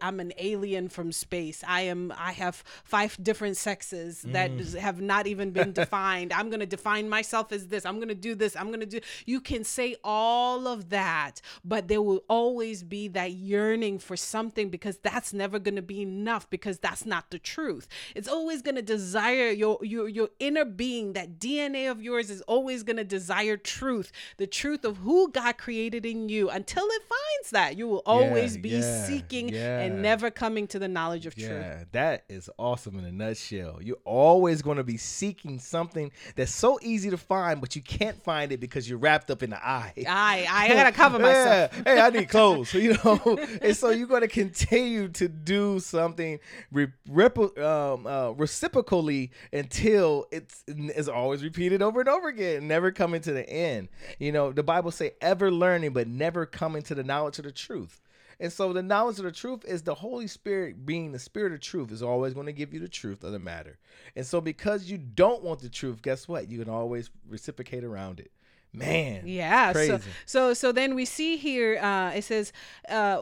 I'm 0.00 0.20
an 0.20 0.32
alien 0.38 0.88
from 0.88 1.10
space. 1.10 1.64
I 1.66 1.82
am, 1.82 2.12
I 2.16 2.32
have 2.32 2.62
five 2.84 3.16
different 3.20 3.56
sexes 3.56 4.22
that 4.22 4.52
mm. 4.52 4.78
have 4.78 5.00
not 5.00 5.26
even 5.26 5.50
been 5.50 5.72
defined. 5.72 6.32
I'm 6.32 6.48
going 6.48 6.60
to 6.60 6.66
define 6.66 7.08
myself 7.08 7.50
as 7.50 7.66
this. 7.66 7.84
I'm 7.84 7.96
going 7.96 8.08
to 8.08 8.14
do 8.14 8.36
this. 8.36 8.54
I'm 8.54 8.68
going 8.68 8.80
to 8.80 8.86
do, 8.86 9.00
you 9.26 9.40
can 9.40 9.64
say 9.64 9.96
all 10.04 10.68
of 10.68 10.90
that, 10.90 11.40
but 11.64 11.88
there 11.88 12.02
will 12.02 12.22
always 12.28 12.84
be 12.84 13.08
that 13.08 13.32
yearning 13.32 13.98
for 13.98 14.16
something 14.16 14.68
because 14.70 14.98
that's 14.98 15.32
never 15.32 15.58
going 15.58 15.76
to 15.76 15.82
be 15.82 16.02
enough 16.02 16.48
because 16.50 16.78
that's 16.78 17.04
not 17.04 17.30
the 17.30 17.38
truth. 17.40 17.88
It's 18.14 18.28
always 18.28 18.62
going 18.62 18.76
to 18.76 18.82
desire 18.82 19.50
your, 19.50 19.78
your, 19.82 20.08
your 20.08 20.28
inner 20.38 20.64
being, 20.64 21.14
that 21.14 21.40
DNA 21.40 21.90
of 21.90 22.00
yours 22.00 22.30
is 22.30 22.42
always 22.42 22.84
going 22.84 22.96
to 22.96 23.04
desire 23.04 23.56
truth, 23.56 24.12
the 24.36 24.46
truth 24.46 24.84
of 24.84 24.98
who 24.98 25.30
God 25.38 25.56
created 25.56 26.04
in 26.04 26.28
you 26.28 26.50
until 26.50 26.84
it 26.84 27.02
finds 27.08 27.50
that. 27.50 27.76
You 27.76 27.86
will 27.86 28.02
always 28.04 28.56
yeah, 28.56 28.62
be 28.62 28.68
yeah, 28.70 29.04
seeking 29.04 29.48
yeah. 29.50 29.80
and 29.80 30.02
never 30.02 30.30
coming 30.30 30.66
to 30.68 30.80
the 30.80 30.88
knowledge 30.88 31.26
of 31.26 31.36
truth. 31.36 31.86
That 31.92 32.24
is 32.28 32.50
awesome 32.58 32.98
in 32.98 33.04
a 33.04 33.12
nutshell. 33.12 33.78
You're 33.80 33.98
always 34.04 34.62
going 34.62 34.78
to 34.78 34.84
be 34.84 34.96
seeking 34.96 35.60
something 35.60 36.10
that's 36.34 36.52
so 36.52 36.80
easy 36.82 37.10
to 37.10 37.16
find, 37.16 37.60
but 37.60 37.76
you 37.76 37.82
can't 37.82 38.20
find 38.20 38.50
it 38.50 38.58
because 38.58 38.88
you're 38.88 38.98
wrapped 38.98 39.30
up 39.30 39.44
in 39.44 39.50
the 39.50 39.64
eye. 39.64 39.92
I, 40.08 40.46
I 40.50 40.68
gotta 40.68 40.92
cover 41.04 41.20
myself. 41.20 41.72
hey, 41.84 42.00
I 42.00 42.10
need 42.10 42.28
clothes, 42.28 42.74
you 42.74 42.96
know. 43.04 43.38
and 43.62 43.76
so 43.76 43.90
you're 43.90 44.08
going 44.08 44.22
to 44.22 44.28
continue 44.28 45.06
to 45.08 45.28
do 45.28 45.78
something 45.78 46.40
re- 46.72 46.92
rep- 47.08 47.38
um, 47.58 48.06
uh, 48.08 48.30
reciprocally 48.30 49.30
until 49.52 50.26
it's, 50.32 50.64
it's 50.66 51.08
always 51.08 51.44
repeated 51.44 51.80
over 51.80 52.00
and 52.00 52.08
over 52.08 52.26
again, 52.26 52.66
never 52.66 52.90
coming 52.90 53.20
to 53.20 53.32
the 53.32 53.48
end. 53.48 53.88
You 54.18 54.32
know, 54.32 54.50
the 54.50 54.64
Bible 54.64 54.90
say 54.90 55.12
ever 55.28 55.50
learning 55.50 55.92
but 55.92 56.08
never 56.08 56.46
coming 56.46 56.82
to 56.82 56.94
the 56.94 57.04
knowledge 57.04 57.38
of 57.38 57.44
the 57.44 57.52
truth. 57.52 58.00
And 58.40 58.52
so 58.52 58.72
the 58.72 58.82
knowledge 58.82 59.18
of 59.18 59.24
the 59.24 59.32
truth 59.32 59.64
is 59.64 59.82
the 59.82 59.96
Holy 59.96 60.26
Spirit 60.26 60.86
being 60.86 61.12
the 61.12 61.18
spirit 61.18 61.52
of 61.52 61.60
truth 61.60 61.90
is 61.90 62.02
always 62.02 62.34
going 62.34 62.46
to 62.46 62.52
give 62.52 62.72
you 62.72 62.80
the 62.80 62.88
truth 62.88 63.24
of 63.24 63.32
the 63.32 63.38
matter. 63.38 63.78
And 64.16 64.24
so 64.24 64.40
because 64.40 64.90
you 64.90 64.96
don't 64.96 65.42
want 65.42 65.60
the 65.60 65.68
truth, 65.68 66.02
guess 66.02 66.28
what? 66.28 66.48
You 66.48 66.60
can 66.60 66.72
always 66.72 67.10
reciprocate 67.28 67.84
around 67.84 68.20
it. 68.20 68.30
Man. 68.72 69.22
Yeah. 69.26 69.72
Crazy. 69.72 69.90
So 69.92 70.00
so 70.26 70.54
so 70.54 70.72
then 70.72 70.94
we 70.94 71.04
see 71.04 71.36
here 71.36 71.78
uh 71.78 72.12
it 72.14 72.22
says 72.22 72.52
uh 72.88 73.18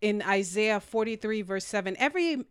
in 0.00 0.22
Isaiah 0.22 0.80
43 0.80 1.42
verse 1.42 1.66
7 1.66 1.94
every 1.98 2.44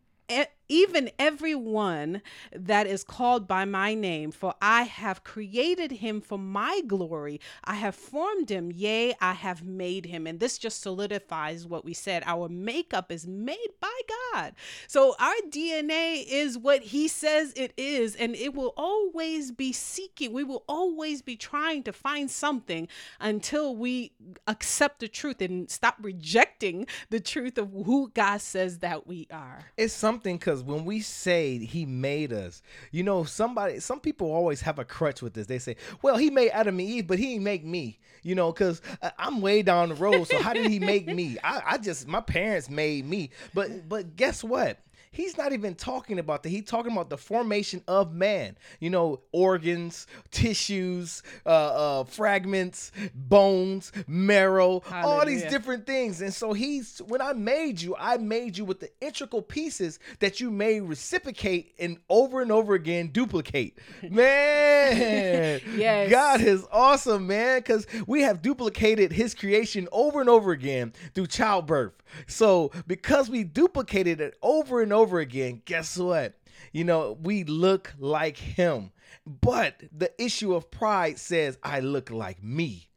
even 0.69 1.09
everyone 1.19 2.21
that 2.51 2.87
is 2.87 3.03
called 3.03 3.47
by 3.47 3.65
my 3.65 3.93
name, 3.93 4.31
for 4.31 4.53
I 4.61 4.83
have 4.83 5.23
created 5.23 5.91
him 5.91 6.21
for 6.21 6.37
my 6.37 6.81
glory. 6.87 7.39
I 7.63 7.75
have 7.75 7.95
formed 7.95 8.49
him, 8.49 8.71
yea, 8.71 9.15
I 9.21 9.33
have 9.33 9.63
made 9.63 10.05
him. 10.05 10.27
And 10.27 10.39
this 10.39 10.57
just 10.57 10.81
solidifies 10.81 11.67
what 11.67 11.85
we 11.85 11.93
said. 11.93 12.23
Our 12.25 12.49
makeup 12.49 13.11
is 13.11 13.27
made 13.27 13.69
by 13.79 13.99
God. 14.33 14.53
So 14.87 15.15
our 15.19 15.35
DNA 15.49 16.25
is 16.27 16.57
what 16.57 16.81
he 16.81 17.07
says 17.07 17.53
it 17.55 17.73
is, 17.77 18.15
and 18.15 18.35
it 18.35 18.53
will 18.53 18.73
always 18.77 19.51
be 19.51 19.71
seeking. 19.71 20.33
We 20.33 20.43
will 20.43 20.63
always 20.67 21.21
be 21.21 21.35
trying 21.35 21.83
to 21.83 21.93
find 21.93 22.29
something 22.29 22.87
until 23.19 23.75
we 23.75 24.11
accept 24.47 24.99
the 24.99 25.07
truth 25.07 25.41
and 25.41 25.69
stop 25.69 25.95
rejecting 26.01 26.87
the 27.09 27.19
truth 27.19 27.57
of 27.57 27.71
who 27.71 28.11
God 28.13 28.41
says 28.41 28.79
that 28.79 29.07
we 29.07 29.27
are. 29.31 29.65
It's 29.77 29.93
something 29.93 30.37
because 30.37 30.56
because 30.57 30.75
when 30.75 30.85
we 30.85 31.01
say 31.01 31.59
he 31.59 31.85
made 31.85 32.33
us, 32.33 32.61
you 32.91 33.03
know, 33.03 33.23
somebody, 33.23 33.79
some 33.79 33.99
people 33.99 34.31
always 34.31 34.61
have 34.61 34.79
a 34.79 34.85
crutch 34.85 35.21
with 35.21 35.33
this. 35.33 35.45
They 35.45 35.59
say, 35.59 35.75
well, 36.01 36.17
he 36.17 36.29
made 36.29 36.49
Adam 36.49 36.79
and 36.79 36.87
Eve, 36.87 37.07
but 37.07 37.19
he 37.19 37.33
didn't 37.33 37.43
make 37.43 37.63
me, 37.63 37.99
you 38.23 38.33
know, 38.33 38.51
because 38.51 38.81
I'm 39.19 39.41
way 39.41 39.61
down 39.61 39.89
the 39.89 39.95
road. 39.95 40.27
So 40.27 40.41
how 40.41 40.53
did 40.53 40.71
he 40.71 40.79
make 40.79 41.07
me? 41.07 41.37
I, 41.43 41.61
I 41.65 41.77
just, 41.77 42.07
my 42.07 42.21
parents 42.21 42.69
made 42.69 43.05
me. 43.05 43.29
But, 43.53 43.87
but 43.87 44.15
guess 44.15 44.43
what? 44.43 44.79
He's 45.17 45.37
not 45.37 45.51
even 45.51 45.73
talking 45.73 46.19
about 46.19 46.43
that. 46.43 46.49
He's 46.49 46.65
talking 46.65 46.91
about 46.91 47.09
the 47.09 47.17
formation 47.17 47.81
of 47.87 48.13
man. 48.13 48.55
You 48.79 48.91
know, 48.91 49.21
organs, 49.31 50.05
tissues, 50.31 51.23
uh, 51.45 51.49
uh, 51.49 52.03
fragments, 52.03 52.91
bones, 53.15 53.91
marrow, 54.05 54.81
Hallelujah. 54.81 55.19
all 55.19 55.25
these 55.25 55.43
different 55.43 55.87
things. 55.87 56.21
And 56.21 56.33
so 56.33 56.53
he's 56.53 56.99
when 57.07 57.21
I 57.21 57.33
made 57.33 57.81
you, 57.81 57.95
I 57.97 58.17
made 58.17 58.57
you 58.57 58.65
with 58.65 58.79
the 58.79 58.91
integral 59.01 59.41
pieces 59.41 59.99
that 60.19 60.39
you 60.39 60.51
may 60.51 60.79
reciprocate 60.79 61.73
and 61.79 61.97
over 62.09 62.41
and 62.41 62.51
over 62.51 62.75
again 62.75 63.07
duplicate. 63.07 63.77
Man, 64.03 65.61
yes. 65.75 66.11
God 66.11 66.41
is 66.41 66.65
awesome, 66.71 67.27
man, 67.27 67.59
because 67.59 67.87
we 68.05 68.21
have 68.21 68.41
duplicated 68.41 69.11
his 69.11 69.33
creation 69.33 69.87
over 69.91 70.21
and 70.21 70.29
over 70.29 70.51
again 70.51 70.93
through 71.15 71.27
childbirth. 71.27 71.93
So 72.27 72.71
because 72.85 73.29
we 73.29 73.43
duplicated 73.43 74.21
it 74.21 74.37
over 74.41 74.81
and 74.81 74.93
over 74.93 75.06
again, 75.15 75.61
guess 75.65 75.97
what? 75.97 76.33
You 76.71 76.83
know, 76.83 77.17
we 77.21 77.43
look 77.43 77.93
like 77.99 78.37
him. 78.37 78.91
But 79.25 79.81
the 79.95 80.11
issue 80.21 80.55
of 80.55 80.71
pride 80.71 81.19
says, 81.19 81.57
I 81.63 81.79
look 81.81 82.11
like 82.11 82.43
me 82.43 82.87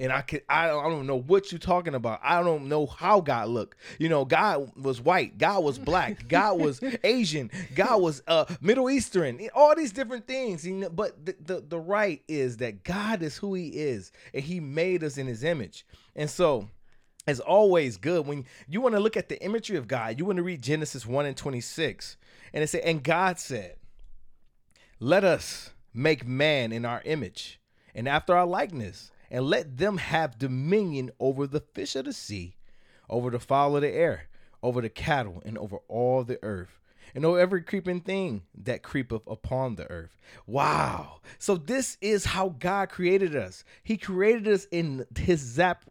and 0.00 0.10
I 0.10 0.22
can 0.22 0.40
I 0.48 0.66
don't, 0.66 0.84
I 0.84 0.88
don't 0.88 1.06
know 1.06 1.20
what 1.20 1.52
you're 1.52 1.58
talking 1.58 1.94
about. 1.94 2.20
I 2.24 2.42
don't 2.42 2.68
know 2.68 2.86
how 2.86 3.20
God 3.20 3.50
looked. 3.50 3.78
You 3.98 4.08
know, 4.08 4.24
God 4.24 4.72
was 4.82 5.00
white, 5.00 5.36
God 5.38 5.62
was 5.62 5.78
black, 5.78 6.26
God 6.28 6.58
was 6.58 6.80
Asian, 7.04 7.50
God 7.74 8.00
was 8.00 8.22
uh 8.26 8.46
Middle 8.60 8.90
Eastern, 8.90 9.40
all 9.54 9.76
these 9.76 9.92
different 9.92 10.26
things. 10.26 10.66
You 10.66 10.74
know, 10.74 10.90
but 10.90 11.24
the, 11.24 11.36
the 11.44 11.60
the 11.60 11.78
right 11.78 12.22
is 12.26 12.56
that 12.56 12.82
God 12.82 13.22
is 13.22 13.36
who 13.36 13.54
He 13.54 13.68
is, 13.68 14.10
and 14.32 14.42
He 14.42 14.58
made 14.58 15.04
us 15.04 15.18
in 15.18 15.26
His 15.26 15.44
image, 15.44 15.86
and 16.16 16.30
so 16.30 16.68
is 17.30 17.40
always 17.40 17.96
good 17.96 18.26
when 18.26 18.44
you 18.68 18.80
want 18.80 18.94
to 18.94 19.00
look 19.00 19.16
at 19.16 19.28
the 19.28 19.42
imagery 19.42 19.76
of 19.76 19.88
God. 19.88 20.18
You 20.18 20.26
want 20.26 20.36
to 20.36 20.42
read 20.42 20.62
Genesis 20.62 21.06
1 21.06 21.26
and 21.26 21.36
26. 21.36 22.16
And 22.52 22.62
it 22.62 22.68
said, 22.68 22.82
And 22.82 23.02
God 23.02 23.38
said, 23.38 23.76
Let 24.98 25.24
us 25.24 25.70
make 25.94 26.26
man 26.26 26.72
in 26.72 26.84
our 26.84 27.02
image 27.04 27.60
and 27.94 28.08
after 28.08 28.34
our 28.34 28.46
likeness, 28.46 29.10
and 29.30 29.44
let 29.44 29.76
them 29.76 29.98
have 29.98 30.38
dominion 30.38 31.10
over 31.18 31.46
the 31.46 31.60
fish 31.60 31.96
of 31.96 32.04
the 32.04 32.12
sea, 32.12 32.56
over 33.08 33.30
the 33.30 33.38
fowl 33.38 33.76
of 33.76 33.82
the 33.82 33.90
air, 33.90 34.28
over 34.62 34.80
the 34.80 34.88
cattle 34.88 35.42
and 35.44 35.56
over 35.58 35.78
all 35.88 36.24
the 36.24 36.38
earth 36.42 36.80
and 37.14 37.24
over 37.24 37.38
every 37.38 37.62
creeping 37.62 38.00
thing 38.00 38.42
that 38.54 38.82
creepeth 38.82 39.22
upon 39.26 39.74
the 39.74 39.90
earth. 39.90 40.16
Wow. 40.46 41.20
So 41.38 41.56
this 41.56 41.96
is 42.00 42.24
how 42.24 42.50
God 42.58 42.88
created 42.88 43.34
us. 43.34 43.64
He 43.82 43.96
created 43.96 44.48
us 44.48 44.66
in 44.70 45.06
his 45.16 45.40
zap 45.40 45.84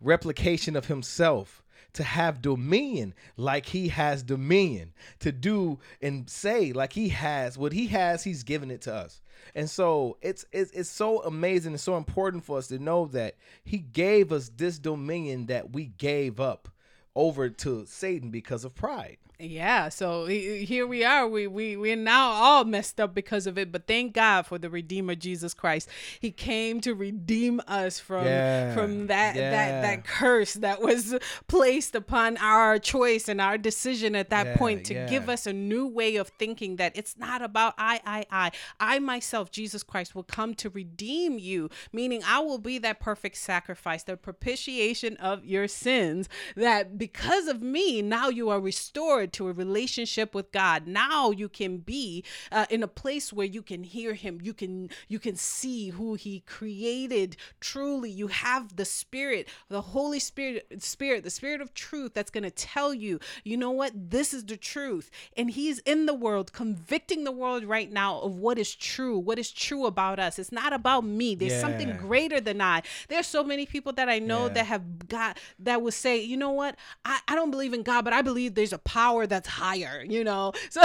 replication 0.00 0.76
of 0.76 0.86
himself 0.86 1.62
to 1.94 2.02
have 2.02 2.42
dominion 2.42 3.14
like 3.36 3.66
he 3.66 3.88
has 3.88 4.22
dominion 4.22 4.92
to 5.20 5.30
do 5.30 5.78
and 6.02 6.28
say 6.28 6.72
like 6.72 6.92
he 6.92 7.08
has 7.10 7.56
what 7.56 7.72
he 7.72 7.86
has 7.86 8.24
he's 8.24 8.42
given 8.42 8.70
it 8.70 8.82
to 8.82 8.92
us. 8.94 9.20
And 9.54 9.70
so 9.70 10.16
it's, 10.20 10.44
it's 10.52 10.70
it's 10.72 10.88
so 10.88 11.22
amazing 11.22 11.72
and 11.72 11.80
so 11.80 11.96
important 11.96 12.44
for 12.44 12.58
us 12.58 12.68
to 12.68 12.78
know 12.78 13.06
that 13.06 13.36
he 13.64 13.78
gave 13.78 14.32
us 14.32 14.50
this 14.56 14.78
dominion 14.78 15.46
that 15.46 15.72
we 15.72 15.86
gave 15.86 16.40
up 16.40 16.68
over 17.16 17.48
to 17.48 17.86
satan 17.86 18.30
because 18.30 18.64
of 18.64 18.74
pride 18.74 19.18
yeah, 19.40 19.88
so 19.88 20.26
here 20.26 20.86
we 20.86 21.02
are. 21.02 21.26
We 21.26 21.48
we 21.48 21.76
we're 21.76 21.96
now 21.96 22.30
all 22.30 22.64
messed 22.64 23.00
up 23.00 23.14
because 23.14 23.48
of 23.48 23.58
it, 23.58 23.72
but 23.72 23.88
thank 23.88 24.14
God 24.14 24.46
for 24.46 24.58
the 24.58 24.70
Redeemer 24.70 25.16
Jesus 25.16 25.54
Christ. 25.54 25.88
He 26.20 26.30
came 26.30 26.80
to 26.82 26.94
redeem 26.94 27.60
us 27.66 27.98
from 27.98 28.26
yeah, 28.26 28.72
from 28.74 29.08
that 29.08 29.34
yeah. 29.34 29.50
that 29.50 29.82
that 29.82 30.04
curse 30.04 30.54
that 30.54 30.80
was 30.80 31.16
placed 31.48 31.96
upon 31.96 32.36
our 32.36 32.78
choice 32.78 33.28
and 33.28 33.40
our 33.40 33.58
decision 33.58 34.14
at 34.14 34.30
that 34.30 34.46
yeah, 34.46 34.56
point 34.56 34.84
to 34.86 35.06
give 35.08 35.28
us 35.28 35.48
a 35.48 35.52
new 35.52 35.88
way 35.88 36.14
of 36.14 36.28
thinking 36.38 36.76
that 36.76 36.96
it's 36.96 37.18
not 37.18 37.42
about 37.42 37.74
I 37.76 38.00
I 38.06 38.26
I. 38.30 38.50
I 38.78 38.98
myself, 39.00 39.50
Jesus 39.50 39.82
Christ 39.82 40.14
will 40.14 40.22
come 40.22 40.54
to 40.54 40.70
redeem 40.70 41.40
you, 41.40 41.70
meaning 41.92 42.22
I 42.24 42.38
will 42.38 42.58
be 42.58 42.78
that 42.78 43.00
perfect 43.00 43.36
sacrifice, 43.38 44.04
the 44.04 44.16
propitiation 44.16 45.16
of 45.16 45.44
your 45.44 45.66
sins 45.66 46.28
that 46.54 46.98
because 46.98 47.48
of 47.48 47.62
me 47.62 48.00
now 48.00 48.28
you 48.28 48.48
are 48.48 48.60
restored 48.60 49.23
to 49.32 49.48
a 49.48 49.52
relationship 49.52 50.34
with 50.34 50.52
God. 50.52 50.86
Now 50.86 51.30
you 51.30 51.48
can 51.48 51.78
be 51.78 52.24
uh, 52.52 52.66
in 52.70 52.82
a 52.82 52.88
place 52.88 53.32
where 53.32 53.46
you 53.46 53.62
can 53.62 53.82
hear 53.84 54.14
him. 54.14 54.40
You 54.42 54.54
can 54.54 54.90
you 55.08 55.18
can 55.18 55.36
see 55.36 55.90
who 55.90 56.14
he 56.14 56.40
created 56.40 57.36
truly. 57.60 58.10
You 58.10 58.28
have 58.28 58.76
the 58.76 58.84
spirit, 58.84 59.48
the 59.68 59.80
Holy 59.80 60.18
Spirit, 60.18 60.82
spirit, 60.82 61.24
the 61.24 61.30
spirit 61.30 61.60
of 61.60 61.74
truth 61.74 62.14
that's 62.14 62.30
going 62.30 62.44
to 62.44 62.50
tell 62.50 62.92
you, 62.92 63.20
you 63.44 63.56
know 63.56 63.70
what? 63.70 63.92
This 64.10 64.34
is 64.34 64.44
the 64.44 64.56
truth. 64.56 65.10
And 65.36 65.50
he's 65.50 65.78
in 65.80 66.06
the 66.06 66.14
world 66.14 66.52
convicting 66.52 67.24
the 67.24 67.32
world 67.32 67.64
right 67.64 67.90
now 67.90 68.20
of 68.20 68.36
what 68.36 68.58
is 68.58 68.74
true, 68.74 69.18
what 69.18 69.38
is 69.38 69.50
true 69.50 69.86
about 69.86 70.18
us. 70.18 70.38
It's 70.38 70.52
not 70.52 70.72
about 70.72 71.04
me. 71.04 71.34
There's 71.34 71.52
yeah. 71.52 71.60
something 71.60 71.96
greater 71.96 72.40
than 72.40 72.60
I. 72.60 72.82
There's 73.08 73.26
so 73.26 73.44
many 73.44 73.66
people 73.66 73.92
that 73.94 74.08
I 74.08 74.18
know 74.18 74.46
yeah. 74.46 74.54
that 74.54 74.66
have 74.66 75.08
got 75.08 75.38
that 75.58 75.82
would 75.82 75.94
say, 75.94 76.20
you 76.20 76.36
know 76.36 76.50
what? 76.50 76.76
I, 77.04 77.20
I 77.28 77.34
don't 77.34 77.50
believe 77.50 77.72
in 77.72 77.82
God, 77.82 78.04
but 78.04 78.12
I 78.12 78.22
believe 78.22 78.54
there's 78.54 78.72
a 78.72 78.78
power 78.78 79.13
power 79.14 79.26
that's 79.26 79.48
higher, 79.48 80.04
you 80.06 80.24
know? 80.24 80.52
So 80.70 80.82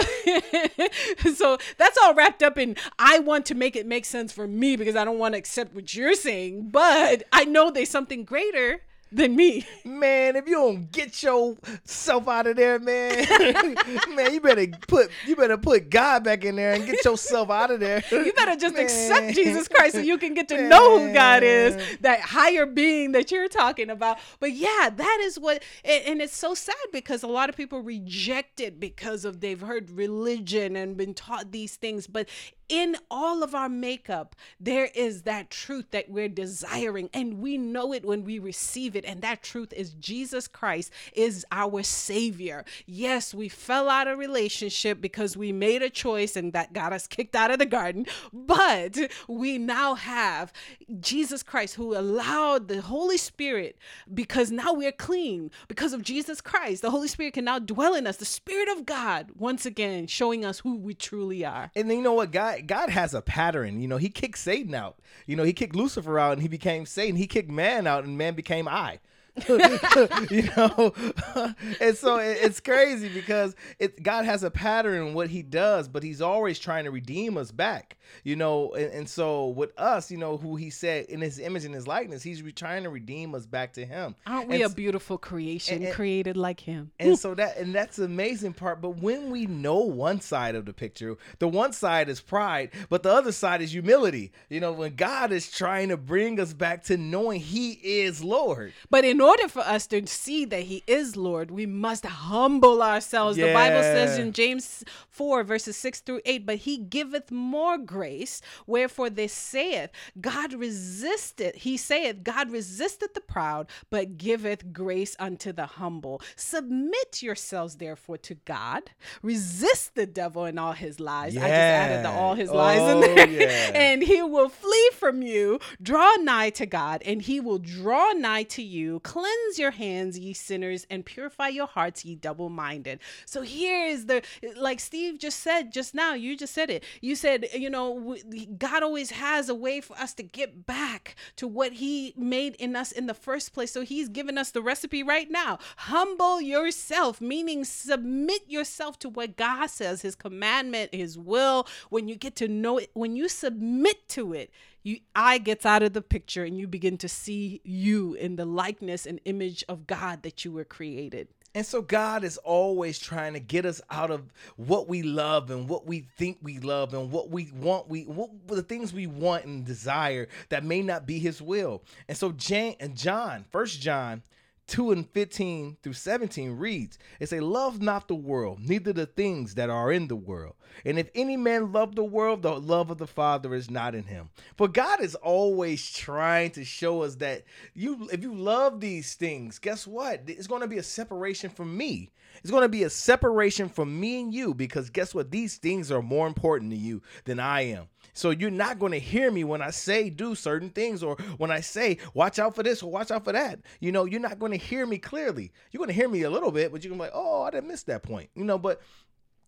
so 1.34 1.58
that's 1.78 1.98
all 2.04 2.14
wrapped 2.14 2.44
up 2.44 2.58
in 2.58 2.76
I 3.00 3.20
want 3.20 3.46
to 3.48 3.56
make 3.56 3.76
it 3.76 3.86
make 3.86 4.06
sense 4.06 4.32
for 4.32 4.48
me 4.48 4.76
because 4.76 4.96
I 4.96 5.04
don't 5.04 5.18
want 5.18 5.34
to 5.34 5.38
accept 5.40 5.74
what 5.74 5.94
you're 5.96 6.14
saying, 6.14 6.70
but 6.70 7.24
I 7.34 7.46
know 7.46 7.72
there's 7.72 7.90
something 7.90 8.24
greater 8.24 8.82
than 9.12 9.36
me. 9.36 9.66
Man, 9.84 10.36
if 10.36 10.48
you 10.48 10.56
don't 10.56 10.92
get 10.92 11.22
yourself 11.24 12.28
out 12.28 12.48
of 12.48 12.56
there, 12.56 12.80
man, 12.80 13.26
man, 14.16 14.34
you 14.34 14.42
better 14.42 14.68
put 14.88 15.10
you 15.26 15.36
better 15.36 15.58
put 15.58 15.90
God 15.90 16.24
back 16.24 16.46
in 16.46 16.56
there 16.56 16.74
and 16.74 16.86
get 16.86 17.04
yourself 17.04 17.50
out 17.50 17.72
of 17.72 17.80
there. 17.80 18.04
You 18.12 18.34
better 18.34 18.56
just 18.56 18.76
man. 18.76 18.84
accept 18.84 19.34
Jesus 19.34 19.68
Christ 19.68 19.96
so 19.96 20.02
you 20.02 20.18
can 20.18 20.34
get 20.34 20.48
to 20.50 20.56
man. 20.56 20.70
know 20.70 21.00
who 21.00 21.14
God 21.14 21.44
is, 21.44 21.76
that 22.02 22.22
higher 22.22 22.66
being 22.66 23.14
that 23.14 23.32
you're 23.32 23.48
talking 23.48 23.90
about. 23.90 24.20
But 24.40 24.54
yeah, 24.54 24.90
that 24.96 25.20
is 25.22 25.40
what 25.40 25.64
and 25.84 26.22
it's 26.22 26.36
so 26.36 26.54
sad 26.54 26.76
because 26.92 27.24
a 27.24 27.28
lot 27.28 27.50
of 27.50 27.58
people 27.58 27.82
reject 27.82 28.60
it 28.60 28.80
because 28.80 29.26
of 29.26 29.40
they've 29.40 29.62
heard 29.62 29.90
religion 29.90 30.76
and 30.76 30.98
been 30.98 31.14
taught 31.14 31.52
these 31.52 31.76
things, 31.76 32.08
but 32.08 32.28
in 32.70 32.96
all 33.10 33.44
of 33.44 33.56
our 33.56 33.68
makeup, 33.68 34.36
there 34.60 34.90
is 34.94 35.24
that 35.24 35.50
truth 35.50 35.88
that 35.92 36.10
we're 36.10 36.30
desiring, 36.30 37.10
and 37.14 37.40
we 37.40 37.58
know 37.58 37.94
it 37.94 38.06
when 38.06 38.24
we 38.24 38.40
receive 38.40 38.96
it. 38.96 39.04
And 39.06 39.22
that 39.22 39.42
truth 39.42 39.74
is 39.74 39.94
Jesus 39.96 40.48
Christ 40.48 40.92
is 41.14 41.46
our 41.52 41.84
Savior. 41.84 42.64
Yes, 42.86 43.34
we 43.34 43.50
fell 43.50 43.90
out 43.90 44.08
of 44.08 44.20
relationship 44.20 45.02
because 45.02 45.36
we 45.36 45.52
made 45.52 45.82
a 45.82 45.90
choice 45.90 46.36
and 46.36 46.54
that 46.54 46.74
got 46.74 46.94
us 46.94 47.08
kicked 47.08 47.36
out 47.36 47.52
of 47.52 47.60
the 47.60 47.66
garden, 47.66 48.06
but 48.32 48.98
we 49.28 49.58
now 49.58 49.96
have 49.96 50.54
Jesus 51.00 51.42
Christ 51.42 51.76
who 51.76 51.98
allowed 51.98 52.68
the 52.68 52.82
Holy 52.82 53.18
Spirit 53.18 53.78
because 54.14 54.52
now 54.52 54.74
we're 54.74 54.92
clean 54.92 55.50
because 55.68 55.94
of 55.94 56.04
Jesus 56.04 56.42
Christ. 56.42 56.82
The 56.82 56.92
Holy 56.92 57.08
Spirit 57.08 57.34
can 57.34 57.46
now 57.46 57.58
dwell 57.60 57.96
in 57.96 58.06
us, 58.06 58.18
the 58.18 58.26
Spirit 58.26 58.70
of 58.70 58.86
God, 58.86 59.32
once 59.36 59.66
again, 59.66 60.08
showing 60.08 60.46
us 60.46 60.60
who 60.60 60.78
we 60.78 60.94
truly 60.94 61.44
are. 61.44 61.72
And 61.76 61.90
then 61.90 61.98
you 61.98 62.04
know 62.04 62.14
what, 62.14 62.32
God 62.32 62.59
God 62.68 62.90
has 62.90 63.14
a 63.14 63.22
pattern. 63.22 63.82
You 63.82 63.88
know, 63.88 63.98
He 63.98 64.10
kicked 64.10 64.38
Satan 64.38 64.74
out. 64.74 65.00
You 65.26 65.36
know, 65.36 65.44
He 65.44 65.54
kicked 65.54 65.76
Lucifer 65.76 66.20
out, 66.20 66.34
and 66.34 66.42
he 66.42 66.48
became 66.48 66.86
Satan. 66.86 67.16
He 67.16 67.28
kicked 67.28 67.50
man 67.50 67.88
out, 67.88 68.04
and 68.04 68.18
man 68.18 68.36
became 68.36 68.68
I. 68.68 69.00
you 70.30 70.44
know? 70.56 70.94
And 71.82 71.96
so 71.96 72.18
it's 72.18 72.60
crazy 72.60 73.10
because 73.10 73.56
it 73.80 74.02
god 74.02 74.26
has 74.26 74.44
a 74.44 74.52
pattern 74.52 75.08
in 75.08 75.14
what 75.14 75.30
he 75.30 75.42
does 75.42 75.88
but 75.88 76.04
he's 76.04 76.22
always 76.22 76.60
trying 76.60 76.86
to 76.86 76.92
redeem 76.92 77.38
us 77.38 77.52
back 77.52 77.98
you 78.24 78.36
know? 78.36 78.74
And, 78.74 78.92
and 78.92 79.10
so 79.10 79.48
with 79.48 79.78
us 79.80 80.12
you 80.12 80.18
know 80.18 80.38
who 80.38 80.56
he 80.56 80.70
said 80.70 81.06
in 81.06 81.22
his 81.22 81.40
image 81.40 81.66
and 81.66 81.74
his 81.74 81.88
likeness 81.88 82.24
he's 82.24 82.42
trying 82.54 82.84
to 82.84 82.90
redeem 82.90 83.36
us 83.36 83.46
back 83.46 83.74
to 83.74 83.86
him. 83.86 84.16
Aren't 84.26 84.50
we 84.50 84.64
and, 84.64 84.72
a 84.72 84.76
beautiful 84.76 85.18
creation 85.18 85.84
and, 85.84 85.94
created 85.94 86.36
like 86.36 86.60
him? 86.60 86.92
And 87.00 87.18
so 87.20 87.36
that 87.36 87.58
and 87.58 87.74
that's 87.74 87.98
the 87.98 88.06
amazing 88.06 88.54
part 88.54 88.82
but 88.82 88.98
when 88.98 89.30
we 89.30 89.46
know 89.46 89.80
one 89.80 90.22
side 90.22 90.56
of 90.56 90.66
the 90.66 90.74
picture 90.74 91.18
the 91.40 91.48
one 91.48 91.74
side 91.74 92.10
is 92.10 92.20
pride 92.20 92.72
but 92.90 93.04
the 93.04 93.12
other 93.12 93.32
side 93.32 93.62
is 93.62 93.72
humility. 93.72 94.32
You 94.50 94.60
know 94.60 94.74
when 94.74 94.96
god 94.96 95.32
is 95.32 95.52
trying 95.52 95.90
to 95.90 95.98
bring 95.98 96.40
us 96.40 96.54
back 96.54 96.84
to 96.86 96.98
knowing 96.98 97.40
he 97.40 97.72
is 97.72 98.24
lord. 98.24 98.74
But 98.90 99.06
in 99.06 99.19
order 99.22 99.48
for 99.48 99.62
us 99.62 99.88
to 99.88 100.06
see 100.08 100.46
that 100.46 100.64
he 100.64 100.84
is 100.88 101.16
Lord, 101.16 101.52
we 101.52 101.66
must 101.66 102.06
humble 102.06 102.82
ourselves. 102.82 103.38
Yeah. 103.38 103.48
The 103.48 103.54
Bible 103.54 103.82
says 103.82 104.18
in 104.18 104.32
James 104.32 104.84
4, 105.10 105.44
verses 105.44 105.78
6 105.78 106.02
through 106.02 106.22
8, 106.26 106.46
but 106.46 106.58
he 106.58 106.78
giveth 106.78 107.32
more 107.32 107.78
grace. 107.78 108.42
Wherefore 108.66 109.10
they 109.10 109.28
saith, 109.28 109.92
God 110.20 110.54
resisteth, 110.54 111.56
he 111.56 111.78
saith, 111.78 112.24
God 112.24 112.52
resisteth 112.52 113.14
the 113.14 113.22
proud, 113.22 113.68
but 113.90 114.18
giveth 114.18 114.72
grace 114.72 115.16
unto 115.20 115.52
the 115.52 115.66
humble. 115.66 116.22
Submit 116.36 117.22
yourselves 117.22 117.76
therefore 117.78 118.18
to 118.18 118.36
God. 118.36 118.92
Resist 119.22 119.96
the 119.96 120.06
devil 120.06 120.46
and 120.46 120.60
all 120.60 120.74
his 120.74 121.00
lies. 121.00 121.36
Yeah. 121.36 121.42
I 121.42 121.48
just 121.48 121.54
added 121.54 122.06
the 122.06 122.10
all 122.10 122.36
his 122.36 122.52
lies 122.52 122.80
oh, 122.80 123.02
in 123.02 123.16
there. 123.16 123.28
Yeah. 123.28 123.72
and 123.74 124.02
he 124.02 124.22
will 124.22 124.50
flee 124.50 124.90
from 124.94 125.22
you. 125.22 125.60
Draw 125.82 126.16
nigh 126.22 126.50
to 126.52 126.66
God, 126.66 127.02
and 127.06 127.22
he 127.22 127.40
will 127.40 127.60
draw 127.60 128.12
nigh 128.14 128.44
to 128.44 128.62
you. 128.62 129.00
Cleanse 129.10 129.58
your 129.58 129.72
hands, 129.72 130.20
ye 130.20 130.34
sinners, 130.34 130.86
and 130.88 131.04
purify 131.04 131.48
your 131.48 131.66
hearts, 131.66 132.06
ye 132.06 132.14
double 132.14 132.48
minded. 132.48 133.00
So 133.26 133.42
here 133.42 133.88
is 133.88 134.06
the, 134.06 134.22
like 134.56 134.80
Steve 134.80 135.18
just 135.18 135.40
said 135.40 135.74
just 135.74 135.96
now, 135.96 136.14
you 136.14 136.38
just 136.38 136.54
said 136.54 136.70
it. 136.70 136.84
You 137.02 137.16
said, 137.16 137.48
you 137.56 137.72
know, 137.72 138.16
God 138.60 138.84
always 138.84 139.10
has 139.10 139.50
a 139.50 139.56
way 139.56 139.82
for 139.82 139.98
us 139.98 140.14
to 140.14 140.22
get 140.22 140.68
back 140.68 141.16
to 141.38 141.48
what 141.48 141.74
He 141.74 142.14
made 142.16 142.54
in 142.58 142.76
us 142.76 142.92
in 142.92 143.08
the 143.08 143.16
first 143.16 143.52
place. 143.52 143.72
So 143.72 143.82
He's 143.82 144.10
given 144.10 144.38
us 144.38 144.52
the 144.52 144.62
recipe 144.62 145.02
right 145.02 145.32
now. 145.32 145.58
Humble 145.78 146.40
yourself, 146.40 147.20
meaning 147.20 147.66
submit 147.66 148.44
yourself 148.48 149.00
to 149.00 149.10
what 149.10 149.38
God 149.38 149.72
says, 149.72 150.04
His 150.04 150.14
commandment, 150.14 150.94
His 150.94 151.18
will. 151.18 151.68
When 151.90 152.08
you 152.08 152.16
get 152.16 152.36
to 152.36 152.48
know 152.48 152.78
it, 152.78 152.92
when 152.94 153.16
you 153.16 153.28
submit 153.28 154.08
to 154.10 154.34
it, 154.34 154.52
you 154.84 155.00
I 155.16 155.38
gets 155.38 155.66
out 155.66 155.84
of 155.84 155.94
the 155.94 156.02
picture 156.02 156.44
and 156.44 156.58
you 156.58 156.68
begin 156.68 156.98
to 157.00 157.10
see 157.10 157.62
you 157.64 158.14
in 158.14 158.36
the 158.36 158.46
likeness 158.46 159.06
and 159.06 159.20
image 159.26 159.64
of 159.68 159.88
God 159.88 160.24
that 160.24 160.46
you 160.46 160.52
were 160.52 160.66
created. 160.66 161.28
And 161.56 161.66
so 161.66 161.82
God 161.82 162.24
is 162.24 162.38
always 162.38 163.00
trying 163.00 163.34
to 163.34 163.40
get 163.40 163.66
us 163.66 163.82
out 163.90 164.12
of 164.12 164.32
what 164.56 164.88
we 164.88 165.02
love 165.02 165.50
and 165.50 165.68
what 165.68 165.88
we 165.88 166.02
think 166.18 166.38
we 166.42 166.60
love 166.60 166.94
and 166.94 167.12
what 167.12 167.32
we 167.32 167.52
want 167.52 167.90
we 167.90 168.04
what 168.04 168.30
the 168.48 168.62
things 168.62 168.94
we 168.94 169.08
want 169.08 169.46
and 169.46 169.66
desire 169.66 170.28
that 170.50 170.64
may 170.64 170.82
not 170.82 171.08
be 171.08 171.18
his 171.20 171.42
will. 171.42 171.82
And 172.08 172.16
so 172.16 172.32
Jan 172.32 172.76
and 172.80 172.96
John, 172.96 173.46
first 173.52 173.82
John 173.82 174.22
2 174.70 174.92
and 174.92 175.10
15 175.10 175.78
through 175.82 175.94
17 175.94 176.52
reads, 176.52 177.00
It 177.20 177.28
say, 177.30 177.40
Love 177.40 177.82
not 177.82 178.08
the 178.08 178.16
world, 178.16 178.60
neither 178.62 178.94
the 178.94 179.08
things 179.08 179.56
that 179.56 179.70
are 179.70 179.92
in 179.92 180.08
the 180.08 180.16
world. 180.16 180.56
And 180.86 181.00
if 181.00 181.10
any 181.16 181.36
man 181.36 181.72
love 181.72 181.96
the 181.96 182.04
world, 182.04 182.44
the 182.44 182.60
love 182.60 182.92
of 182.92 183.00
the 183.00 183.08
Father 183.08 183.56
is 183.56 183.72
not 183.72 183.96
in 183.96 184.04
him. 184.04 184.30
For 184.56 184.68
God 184.68 185.02
is 185.02 185.16
always 185.16 185.92
trying 185.92 186.52
to 186.52 186.64
show 186.64 187.02
us 187.02 187.16
that 187.16 187.44
you 187.74 188.08
if 188.14 188.22
you 188.22 188.34
love 188.34 188.80
these 188.80 189.16
things, 189.16 189.58
guess 189.58 189.88
what? 189.88 190.22
It's 190.28 190.48
going 190.48 190.62
to 190.62 190.68
be 190.68 190.78
a 190.78 190.84
separation 190.84 191.50
from 191.50 191.76
me. 191.76 192.12
It's 192.42 192.52
going 192.52 192.64
to 192.64 192.70
be 192.70 192.84
a 192.84 192.90
separation 192.90 193.70
from 193.70 194.00
me 194.00 194.22
and 194.22 194.34
you 194.34 194.54
because 194.54 194.90
guess 194.90 195.14
what? 195.16 195.32
These 195.32 195.58
things 195.58 195.92
are 195.92 196.02
more 196.02 196.28
important 196.28 196.72
to 196.72 196.78
you 196.78 197.02
than 197.26 197.40
I 197.40 197.62
am. 197.62 197.88
So 198.14 198.32
you're 198.32 198.52
not 198.52 198.80
going 198.80 198.92
to 198.92 199.00
hear 199.00 199.32
me 199.32 199.44
when 199.44 199.62
I 199.62 199.70
say 199.70 200.10
do 200.10 200.36
certain 200.36 200.70
things 200.70 201.04
or 201.04 201.16
when 201.38 201.52
I 201.52 201.62
say 201.62 201.98
watch 202.14 202.40
out 202.40 202.56
for 202.56 202.64
this 202.64 202.84
or 202.84 202.92
watch 202.92 203.12
out 203.12 203.24
for 203.24 203.32
that. 203.32 203.60
You 203.80 203.92
know, 203.92 204.06
you're 204.06 204.20
not 204.20 204.40
going 204.40 204.52
to 204.52 204.58
hear 204.58 204.86
me 204.86 204.98
clearly. 204.98 205.52
You're 205.72 205.80
going 205.80 205.90
to 205.90 205.94
hear 205.94 206.10
me 206.10 206.24
a 206.24 206.30
little 206.30 206.52
bit, 206.52 206.72
but 206.72 206.84
you're 206.84 206.90
going 206.90 207.00
to 207.00 207.04
be 207.06 207.08
like, 207.08 207.14
oh, 207.16 207.44
I 207.44 207.52
didn't 207.52 207.70
miss 207.70 207.84
that 207.84 208.04
point. 208.04 208.30
You 208.36 208.44
know, 208.44 208.58
but 208.58 208.82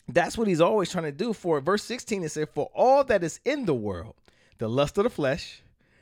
that's 0.08 0.38
what 0.38 0.48
he's 0.48 0.62
always 0.62 0.90
trying 0.90 1.06
to 1.06 1.12
do. 1.12 1.34
For 1.34 1.60
verse 1.62 1.84
16, 1.84 2.24
it 2.24 2.30
said, 2.30 2.50
For 2.50 2.70
all 2.74 3.04
that 3.06 3.24
is 3.24 3.40
in 3.46 3.66
the 3.66 3.74
world, 3.74 4.16
the 4.58 4.68
lust 4.68 4.98
of 4.98 5.04
the 5.04 5.10
flesh, 5.10 5.62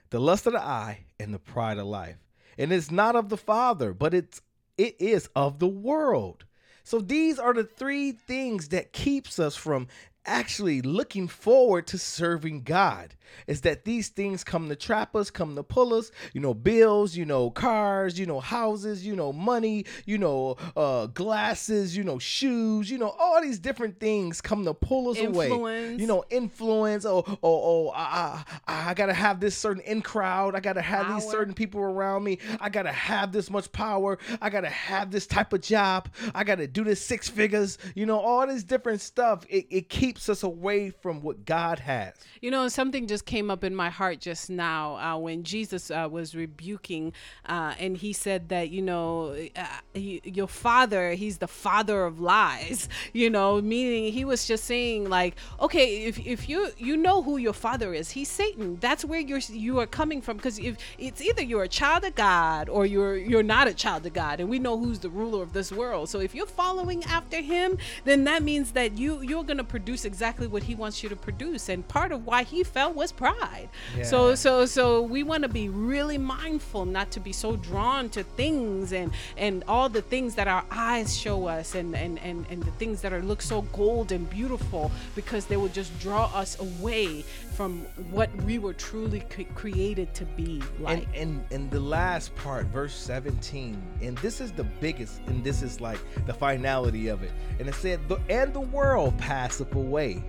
the 0.09 0.19
lust 0.19 0.47
of 0.47 0.53
the 0.53 0.61
eye, 0.61 1.05
and 1.19 1.33
the 1.33 1.39
pride 1.39 1.77
of 1.77 1.85
life. 1.85 2.17
And 2.57 2.71
it's 2.71 2.91
not 2.91 3.15
of 3.15 3.29
the 3.29 3.37
Father, 3.37 3.93
but 3.93 4.13
it's 4.13 4.41
it 4.77 4.95
is 4.99 5.29
of 5.35 5.59
the 5.59 5.67
world. 5.67 6.45
So 6.83 6.99
these 6.99 7.37
are 7.37 7.53
the 7.53 7.63
three 7.63 8.13
things 8.13 8.69
that 8.69 8.93
keeps 8.93 9.37
us 9.37 9.55
from 9.55 9.87
actually 10.29 10.81
looking 10.81 11.27
forward 11.27 11.87
to 11.87 11.97
serving 11.97 12.61
God 12.61 13.15
is 13.47 13.61
that 13.61 13.85
these 13.85 14.09
things 14.09 14.43
come 14.43 14.69
to 14.69 14.75
trap 14.75 15.15
us, 15.15 15.29
come 15.29 15.55
to 15.55 15.63
pull 15.63 15.93
us, 15.93 16.11
you 16.33 16.41
know, 16.41 16.53
bills, 16.53 17.15
you 17.15 17.25
know, 17.25 17.49
cars, 17.49 18.19
you 18.19 18.25
know, 18.25 18.39
houses, 18.39 19.05
you 19.05 19.15
know, 19.15 19.33
money, 19.33 19.85
you 20.05 20.17
know, 20.17 20.55
uh, 20.75 21.07
glasses, 21.07 21.95
you 21.95 22.03
know, 22.03 22.19
shoes, 22.19 22.89
you 22.89 22.97
know, 22.97 23.09
all 23.19 23.41
these 23.41 23.59
different 23.59 23.99
things 23.99 24.41
come 24.41 24.65
to 24.65 24.73
pull 24.73 25.09
us 25.09 25.17
Influence. 25.17 25.51
away. 25.51 25.95
You 25.95 26.07
know, 26.07 26.23
influence. 26.29 27.05
Oh, 27.05 27.23
oh, 27.27 27.37
oh, 27.43 27.91
I, 27.95 28.43
I, 28.67 28.89
I 28.89 28.93
gotta 28.93 29.13
have 29.13 29.39
this 29.39 29.57
certain 29.57 29.81
in 29.83 30.01
crowd. 30.01 30.55
I 30.55 30.59
gotta 30.59 30.81
have 30.81 31.13
these 31.13 31.29
certain 31.29 31.53
people 31.53 31.81
around 31.81 32.23
me. 32.23 32.39
I 32.59 32.69
gotta 32.69 32.91
have 32.91 33.31
this 33.31 33.49
much 33.49 33.71
power. 33.71 34.17
I 34.41 34.49
gotta 34.49 34.69
have 34.69 35.11
this 35.11 35.27
type 35.27 35.53
of 35.53 35.61
job. 35.61 36.09
I 36.33 36.43
gotta 36.43 36.67
do 36.67 36.83
this 36.83 37.01
six 37.01 37.29
figures. 37.29 37.77
You 37.95 38.05
know, 38.05 38.19
all 38.19 38.45
this 38.47 38.63
different 38.63 39.01
stuff. 39.01 39.45
It, 39.49 39.67
it 39.69 39.89
keeps 39.89 40.18
us 40.27 40.43
away 40.43 40.89
from 40.89 41.21
what 41.21 41.45
God 41.45 41.79
has. 41.79 42.15
You 42.41 42.51
know, 42.51 42.67
something 42.67 43.07
just 43.07 43.25
came 43.25 43.49
up 43.51 43.63
in 43.63 43.75
my 43.75 43.89
heart 43.89 44.19
just 44.19 44.49
now 44.49 44.95
uh, 44.97 45.17
when 45.17 45.43
Jesus 45.43 45.91
uh, 45.91 46.07
was 46.11 46.35
rebuking, 46.35 47.13
uh, 47.45 47.75
and 47.79 47.95
he 47.95 48.11
said 48.11 48.49
that, 48.49 48.69
you 48.69 48.81
know, 48.81 49.35
uh, 49.55 49.65
he, 49.93 50.21
your 50.25 50.47
father, 50.47 51.11
he's 51.11 51.37
the 51.37 51.47
father 51.47 52.03
of 52.03 52.19
lies, 52.19 52.89
you 53.13 53.29
know, 53.29 53.61
meaning 53.61 54.11
he 54.11 54.25
was 54.25 54.47
just 54.47 54.65
saying, 54.65 55.09
like, 55.09 55.35
okay, 55.61 56.05
if, 56.05 56.19
if 56.25 56.49
you 56.49 56.69
you 56.77 56.97
know 56.97 57.21
who 57.21 57.37
your 57.37 57.53
father 57.53 57.93
is, 57.93 58.11
he's 58.11 58.29
Satan. 58.29 58.77
That's 58.79 59.05
where 59.05 59.19
you're 59.19 59.39
you 59.49 59.79
are 59.79 59.85
coming 59.85 60.21
from 60.21 60.37
because 60.37 60.59
if 60.59 60.77
it's 60.97 61.21
either 61.21 61.43
you're 61.43 61.63
a 61.63 61.67
child 61.67 62.03
of 62.05 62.15
God 62.15 62.69
or 62.69 62.85
you're 62.85 63.17
you're 63.17 63.43
not 63.43 63.67
a 63.67 63.73
child 63.73 64.05
of 64.05 64.13
God, 64.13 64.39
and 64.39 64.49
we 64.49 64.59
know 64.59 64.77
who's 64.77 64.99
the 64.99 65.09
ruler 65.09 65.43
of 65.43 65.53
this 65.53 65.71
world. 65.71 66.09
So 66.09 66.19
if 66.19 66.33
you're 66.33 66.45
following 66.45 67.03
after 67.05 67.41
him, 67.41 67.77
then 68.05 68.23
that 68.25 68.43
means 68.43 68.71
that 68.71 68.97
you 68.97 69.21
you're 69.21 69.43
gonna 69.43 69.63
produce 69.63 70.05
exactly 70.11 70.47
what 70.53 70.63
he 70.69 70.73
wants 70.83 70.97
you 71.01 71.09
to 71.09 71.15
produce, 71.27 71.63
and 71.73 71.79
part 71.87 72.11
of 72.15 72.19
why 72.29 72.41
he 72.53 72.59
fell 72.75 72.91
was 73.01 73.11
pride. 73.11 73.69
So 74.11 74.19
so 74.43 74.51
so 74.77 74.83
we 75.15 75.21
want 75.31 75.41
to 75.47 75.51
be 75.61 75.65
really 75.69 76.19
mindful 76.37 76.83
not 76.97 77.07
to 77.15 77.19
be 77.27 77.33
so 77.43 77.49
drawn 77.69 78.03
to 78.15 78.21
things 78.41 78.91
and 78.99 79.11
and 79.45 79.63
all 79.67 79.87
the 79.99 80.05
things 80.13 80.29
that 80.39 80.47
our 80.55 80.65
eyes 80.89 81.09
show 81.23 81.37
us 81.57 81.67
and 81.79 81.89
and 82.03 82.13
and, 82.27 82.39
and 82.51 82.59
the 82.69 82.75
things 82.81 82.97
that 83.03 83.11
are 83.13 83.23
look 83.31 83.41
so 83.41 83.57
gold 83.81 84.11
and 84.11 84.23
beautiful 84.39 84.83
because 85.19 85.43
they 85.49 85.57
will 85.61 85.73
just 85.81 85.91
draw 86.05 86.25
us 86.43 86.51
away 86.67 87.23
from 87.59 87.81
what 88.09 88.33
we 88.43 88.57
were 88.57 88.71
truly 88.71 89.19
cre- 89.19 89.41
created 89.53 90.13
to 90.13 90.23
be 90.23 90.63
like. 90.79 91.05
And, 91.13 91.13
and 91.13 91.45
and 91.51 91.69
the 91.69 91.81
last 91.81 92.33
part, 92.37 92.67
verse 92.67 92.93
17, 92.93 93.81
and 94.01 94.17
this 94.19 94.39
is 94.39 94.53
the 94.53 94.63
biggest, 94.63 95.19
and 95.27 95.43
this 95.43 95.61
is 95.61 95.81
like 95.81 95.99
the 96.25 96.33
finality 96.33 97.09
of 97.09 97.21
it. 97.21 97.33
And 97.59 97.67
it 97.67 97.75
said, 97.75 97.99
"The 98.07 98.17
and 98.29 98.53
the 98.53 98.61
world 98.61 99.17
passeth 99.17 99.75
away, 99.75 100.23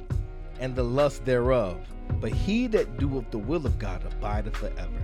and 0.58 0.74
the 0.74 0.82
lust 0.82 1.24
thereof, 1.24 1.78
but 2.20 2.32
he 2.32 2.66
that 2.66 2.98
doeth 2.98 3.30
the 3.30 3.38
will 3.38 3.64
of 3.64 3.78
God 3.78 4.02
abideth 4.04 4.56
forever." 4.56 5.00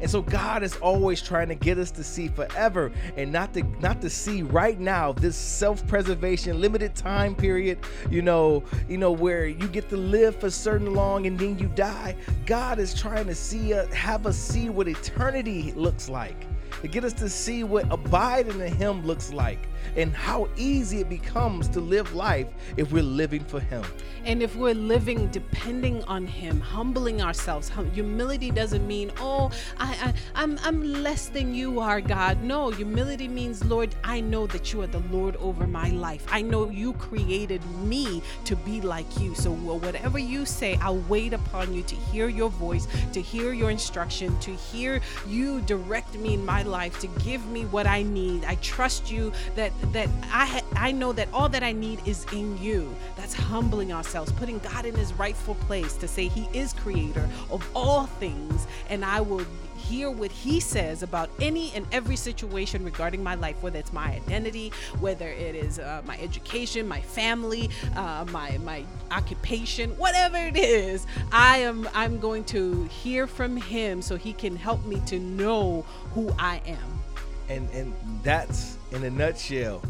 And 0.00 0.10
so 0.10 0.22
God 0.22 0.62
is 0.62 0.76
always 0.76 1.20
trying 1.20 1.48
to 1.48 1.54
get 1.54 1.78
us 1.78 1.90
to 1.92 2.04
see 2.04 2.28
forever 2.28 2.90
and 3.16 3.30
not 3.30 3.52
to 3.54 3.62
not 3.80 4.00
to 4.00 4.10
see 4.10 4.42
right 4.42 4.78
now 4.78 5.12
this 5.12 5.36
self-preservation 5.36 6.60
limited 6.60 6.94
time 6.94 7.34
period, 7.34 7.78
you 8.10 8.22
know, 8.22 8.64
you 8.88 8.98
know 8.98 9.12
where 9.12 9.46
you 9.46 9.68
get 9.68 9.88
to 9.90 9.96
live 9.96 10.36
for 10.36 10.50
certain 10.50 10.94
long 10.94 11.26
and 11.26 11.38
then 11.38 11.58
you 11.58 11.68
die. 11.68 12.16
God 12.46 12.78
is 12.78 12.94
trying 12.94 13.26
to 13.26 13.34
see 13.34 13.70
have 13.70 14.26
us 14.26 14.36
see 14.36 14.70
what 14.70 14.88
eternity 14.88 15.72
looks 15.72 16.08
like. 16.08 16.46
To 16.82 16.88
get 16.88 17.04
us 17.04 17.12
to 17.14 17.28
see 17.28 17.64
what 17.64 17.90
abiding 17.92 18.60
in 18.60 18.72
him 18.74 19.04
looks 19.04 19.32
like 19.32 19.69
and 19.96 20.14
how 20.14 20.48
easy 20.56 21.00
it 21.00 21.08
becomes 21.08 21.68
to 21.68 21.80
live 21.80 22.14
life 22.14 22.48
if 22.76 22.92
we're 22.92 23.02
living 23.02 23.44
for 23.44 23.60
him. 23.60 23.84
And 24.24 24.42
if 24.42 24.54
we're 24.54 24.74
living 24.74 25.28
depending 25.28 26.04
on 26.04 26.26
Him, 26.26 26.60
humbling 26.60 27.22
ourselves, 27.22 27.68
hum- 27.68 27.90
humility 27.90 28.50
doesn't 28.50 28.86
mean, 28.86 29.10
oh, 29.18 29.50
I, 29.78 29.86
I, 30.02 30.14
I'm, 30.34 30.58
I'm 30.62 31.02
less 31.02 31.28
than 31.28 31.54
you 31.54 31.80
are, 31.80 32.00
God. 32.00 32.42
No, 32.42 32.70
humility 32.70 33.28
means, 33.28 33.64
Lord, 33.64 33.94
I 34.04 34.20
know 34.20 34.46
that 34.48 34.72
you 34.72 34.82
are 34.82 34.86
the 34.86 35.02
Lord 35.10 35.36
over 35.36 35.66
my 35.66 35.88
life. 35.90 36.26
I 36.30 36.42
know 36.42 36.68
you 36.68 36.92
created 36.94 37.64
me 37.82 38.22
to 38.44 38.56
be 38.56 38.80
like 38.80 39.18
you. 39.18 39.34
So 39.34 39.52
wh- 39.52 39.82
whatever 39.82 40.18
you 40.18 40.44
say, 40.44 40.76
I'll 40.82 40.98
wait 41.08 41.32
upon 41.32 41.72
you 41.72 41.82
to 41.84 41.94
hear 41.94 42.28
your 42.28 42.50
voice, 42.50 42.86
to 43.12 43.22
hear 43.22 43.52
your 43.52 43.70
instruction, 43.70 44.38
to 44.40 44.50
hear 44.54 45.00
you 45.26 45.60
direct 45.62 46.14
me 46.16 46.34
in 46.34 46.44
my 46.44 46.62
life, 46.62 46.98
to 47.00 47.06
give 47.24 47.44
me 47.46 47.64
what 47.66 47.86
I 47.86 48.02
need. 48.02 48.44
I 48.44 48.56
trust 48.56 49.10
you 49.10 49.32
that 49.54 49.69
that 49.92 50.08
I 50.32 50.46
ha- 50.46 50.66
I 50.76 50.92
know 50.92 51.12
that 51.12 51.28
all 51.32 51.48
that 51.48 51.62
I 51.62 51.72
need 51.72 52.00
is 52.06 52.26
in 52.32 52.56
you. 52.58 52.94
That's 53.16 53.34
humbling 53.34 53.92
ourselves, 53.92 54.32
putting 54.32 54.58
God 54.60 54.84
in 54.86 54.94
his 54.94 55.12
rightful 55.14 55.54
place 55.54 55.96
to 55.96 56.08
say 56.08 56.28
he 56.28 56.48
is 56.52 56.72
creator 56.72 57.28
of 57.50 57.68
all 57.74 58.06
things. 58.06 58.66
And 58.88 59.04
I 59.04 59.20
will 59.20 59.44
hear 59.76 60.10
what 60.10 60.30
he 60.30 60.60
says 60.60 61.02
about 61.02 61.30
any 61.40 61.72
and 61.74 61.86
every 61.90 62.14
situation 62.14 62.84
regarding 62.84 63.22
my 63.22 63.34
life 63.34 63.60
whether 63.62 63.78
it's 63.78 63.92
my 63.92 64.12
identity 64.12 64.72
whether 65.00 65.28
it 65.28 65.54
is 65.54 65.78
uh, 65.78 66.00
my 66.06 66.16
education 66.18 66.86
my 66.86 67.00
family 67.00 67.68
uh, 67.96 68.24
my 68.30 68.56
my 68.58 68.84
occupation 69.10 69.90
whatever 69.96 70.36
it 70.36 70.56
is. 70.56 71.06
I 71.32 71.58
am 71.58 71.88
i'm 71.94 72.20
going 72.20 72.44
to 72.44 72.84
hear 72.84 73.26
from 73.26 73.56
him 73.56 74.02
so 74.02 74.16
he 74.16 74.32
can 74.32 74.54
help 74.54 74.84
me 74.84 75.00
to 75.06 75.18
know 75.18 75.84
who 76.14 76.32
i 76.38 76.60
am. 76.66 77.00
And 77.48 77.68
and 77.70 77.94
that's 78.22 78.76
in 78.92 79.04
a 79.04 79.10
nutshell 79.10 79.82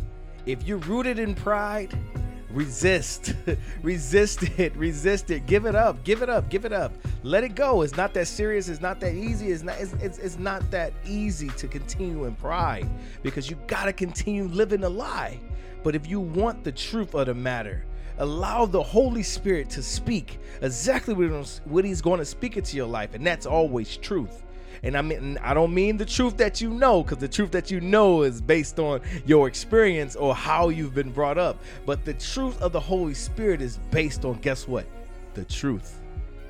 if 0.46 0.62
you're 0.64 0.78
rooted 0.78 1.18
in 1.18 1.34
pride 1.34 1.96
resist. 2.50 3.34
Resist 3.82 4.42
it. 4.58 4.74
Resist 4.76 5.30
it. 5.30 5.46
Give 5.46 5.66
it 5.66 5.74
up. 5.74 6.02
Give 6.04 6.22
it 6.22 6.28
up. 6.28 6.48
Give 6.50 6.64
it 6.64 6.72
up. 6.72 6.92
Let 7.22 7.44
it 7.44 7.54
go. 7.54 7.82
It's 7.82 7.96
not 7.96 8.12
that 8.14 8.26
serious. 8.26 8.68
It's 8.68 8.80
not 8.80 9.00
that 9.00 9.14
easy. 9.14 9.52
It's 9.52 9.62
not 9.62 9.78
it's, 9.78 9.92
it's, 9.94 10.18
it's 10.18 10.38
not 10.38 10.68
that 10.70 10.92
easy 11.06 11.48
to 11.48 11.68
continue 11.68 12.24
in 12.24 12.34
pride 12.34 12.88
because 13.22 13.48
you 13.48 13.56
gotta 13.66 13.92
continue 13.92 14.44
living 14.44 14.84
a 14.84 14.88
lie. 14.88 15.38
But 15.82 15.94
if 15.94 16.06
you 16.08 16.20
want 16.20 16.64
the 16.64 16.72
truth 16.72 17.14
of 17.14 17.26
the 17.26 17.34
matter 17.34 17.84
allow 18.18 18.66
the 18.66 18.82
holy 18.82 19.22
spirit 19.22 19.70
to 19.70 19.82
speak 19.82 20.38
exactly 20.60 21.14
what 21.14 21.30
he's- 21.30 21.62
what 21.64 21.86
he's 21.86 22.02
going 22.02 22.18
to 22.18 22.24
speak 22.24 22.58
into 22.58 22.76
your 22.76 22.86
life 22.86 23.14
and 23.14 23.26
that's 23.26 23.46
always 23.46 23.96
truth 23.96 24.44
and 24.82 24.96
I 24.96 25.02
mean, 25.02 25.38
I 25.42 25.54
don't 25.54 25.74
mean 25.74 25.96
the 25.96 26.06
truth 26.06 26.36
that 26.38 26.60
you 26.60 26.70
know, 26.70 27.02
because 27.02 27.18
the 27.18 27.28
truth 27.28 27.50
that 27.52 27.70
you 27.70 27.80
know 27.80 28.22
is 28.22 28.40
based 28.40 28.78
on 28.78 29.00
your 29.26 29.46
experience 29.46 30.16
or 30.16 30.34
how 30.34 30.70
you've 30.70 30.94
been 30.94 31.10
brought 31.10 31.38
up. 31.38 31.62
But 31.84 32.04
the 32.04 32.14
truth 32.14 32.60
of 32.62 32.72
the 32.72 32.80
Holy 32.80 33.14
Spirit 33.14 33.60
is 33.60 33.78
based 33.90 34.24
on, 34.24 34.38
guess 34.38 34.66
what? 34.66 34.86
The 35.34 35.44
truth. 35.44 36.00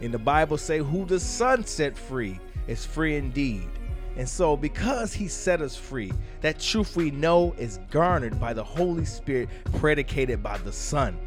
In 0.01 0.13
the 0.13 0.19
Bible 0.19 0.57
say, 0.59 0.79
who 0.79 1.05
the 1.05 1.21
Son 1.21 1.65
set 1.65 1.99
free 1.99 2.39
is 2.69 2.87
free 2.87 3.17
indeed. 3.17 3.69
And 4.17 4.29
so, 4.29 4.57
because 4.57 5.13
He 5.13 5.29
set 5.29 5.61
us 5.61 5.77
free, 5.77 6.13
that 6.41 6.61
truth 6.61 6.97
we 6.97 7.11
know 7.11 7.55
is 7.59 7.81
garnered 7.91 8.39
by 8.41 8.53
the 8.53 8.65
Holy 8.65 9.05
Spirit, 9.05 9.49
predicated 9.75 10.43
by 10.43 10.59
the 10.59 10.73
Son 10.73 11.19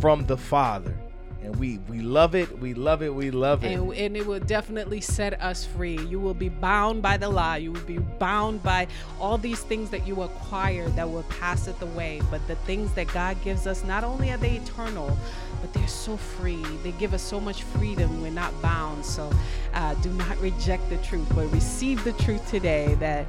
from 0.00 0.26
the 0.26 0.36
Father. 0.36 0.96
And 1.44 1.56
we 1.56 1.78
we 1.88 2.00
love 2.00 2.34
it, 2.34 2.58
we 2.60 2.74
love 2.74 3.02
it, 3.02 3.12
we 3.14 3.30
love 3.30 3.64
it. 3.64 3.72
and, 3.72 3.92
and 3.92 4.16
it 4.16 4.26
will 4.26 4.40
definitely 4.40 5.00
set 5.00 5.40
us 5.42 5.64
free. 5.66 5.98
You 6.06 6.20
will 6.20 6.34
be 6.34 6.48
bound 6.48 7.02
by 7.02 7.16
the 7.16 7.28
lie. 7.28 7.56
You 7.56 7.72
will 7.72 7.80
be 7.80 7.98
bound 7.98 8.62
by 8.62 8.86
all 9.20 9.38
these 9.38 9.60
things 9.60 9.90
that 9.90 10.06
you 10.06 10.22
acquire 10.22 10.88
that 10.90 11.10
will 11.10 11.24
pass 11.24 11.66
it 11.66 11.80
away. 11.82 12.22
But 12.30 12.46
the 12.46 12.56
things 12.56 12.92
that 12.94 13.08
God 13.08 13.36
gives 13.42 13.66
us, 13.66 13.82
not 13.84 14.04
only 14.04 14.30
are 14.30 14.36
they 14.36 14.56
eternal, 14.56 15.16
but 15.62 15.72
they're 15.72 15.88
so 15.88 16.16
free. 16.18 16.62
They 16.82 16.92
give 16.92 17.14
us 17.14 17.22
so 17.22 17.40
much 17.40 17.62
freedom. 17.62 18.20
We're 18.20 18.30
not 18.30 18.52
bound. 18.60 19.04
So 19.04 19.30
uh, 19.72 19.94
do 19.94 20.10
not 20.10 20.38
reject 20.40 20.90
the 20.90 20.98
truth, 20.98 21.26
but 21.34 21.50
receive 21.52 22.04
the 22.04 22.12
truth 22.14 22.46
today 22.50 22.94
that 22.96 23.26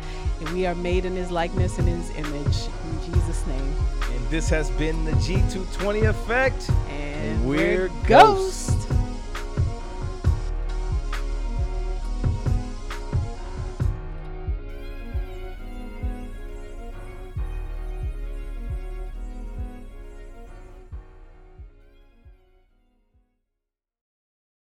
we 0.51 0.65
are 0.65 0.75
made 0.75 1.05
in 1.05 1.15
His 1.15 1.31
likeness 1.31 1.79
and 1.79 1.87
His 1.87 2.09
image. 2.17 2.67
In 2.89 3.13
Jesus' 3.13 3.47
name. 3.47 3.75
And 4.11 4.27
this 4.29 4.49
has 4.49 4.69
been 4.71 5.05
the 5.05 5.11
G220 5.13 6.09
effect. 6.09 6.69
And 6.89 7.47
We're 7.47 7.87
we're 7.87 8.07
Ghost. 8.07 8.89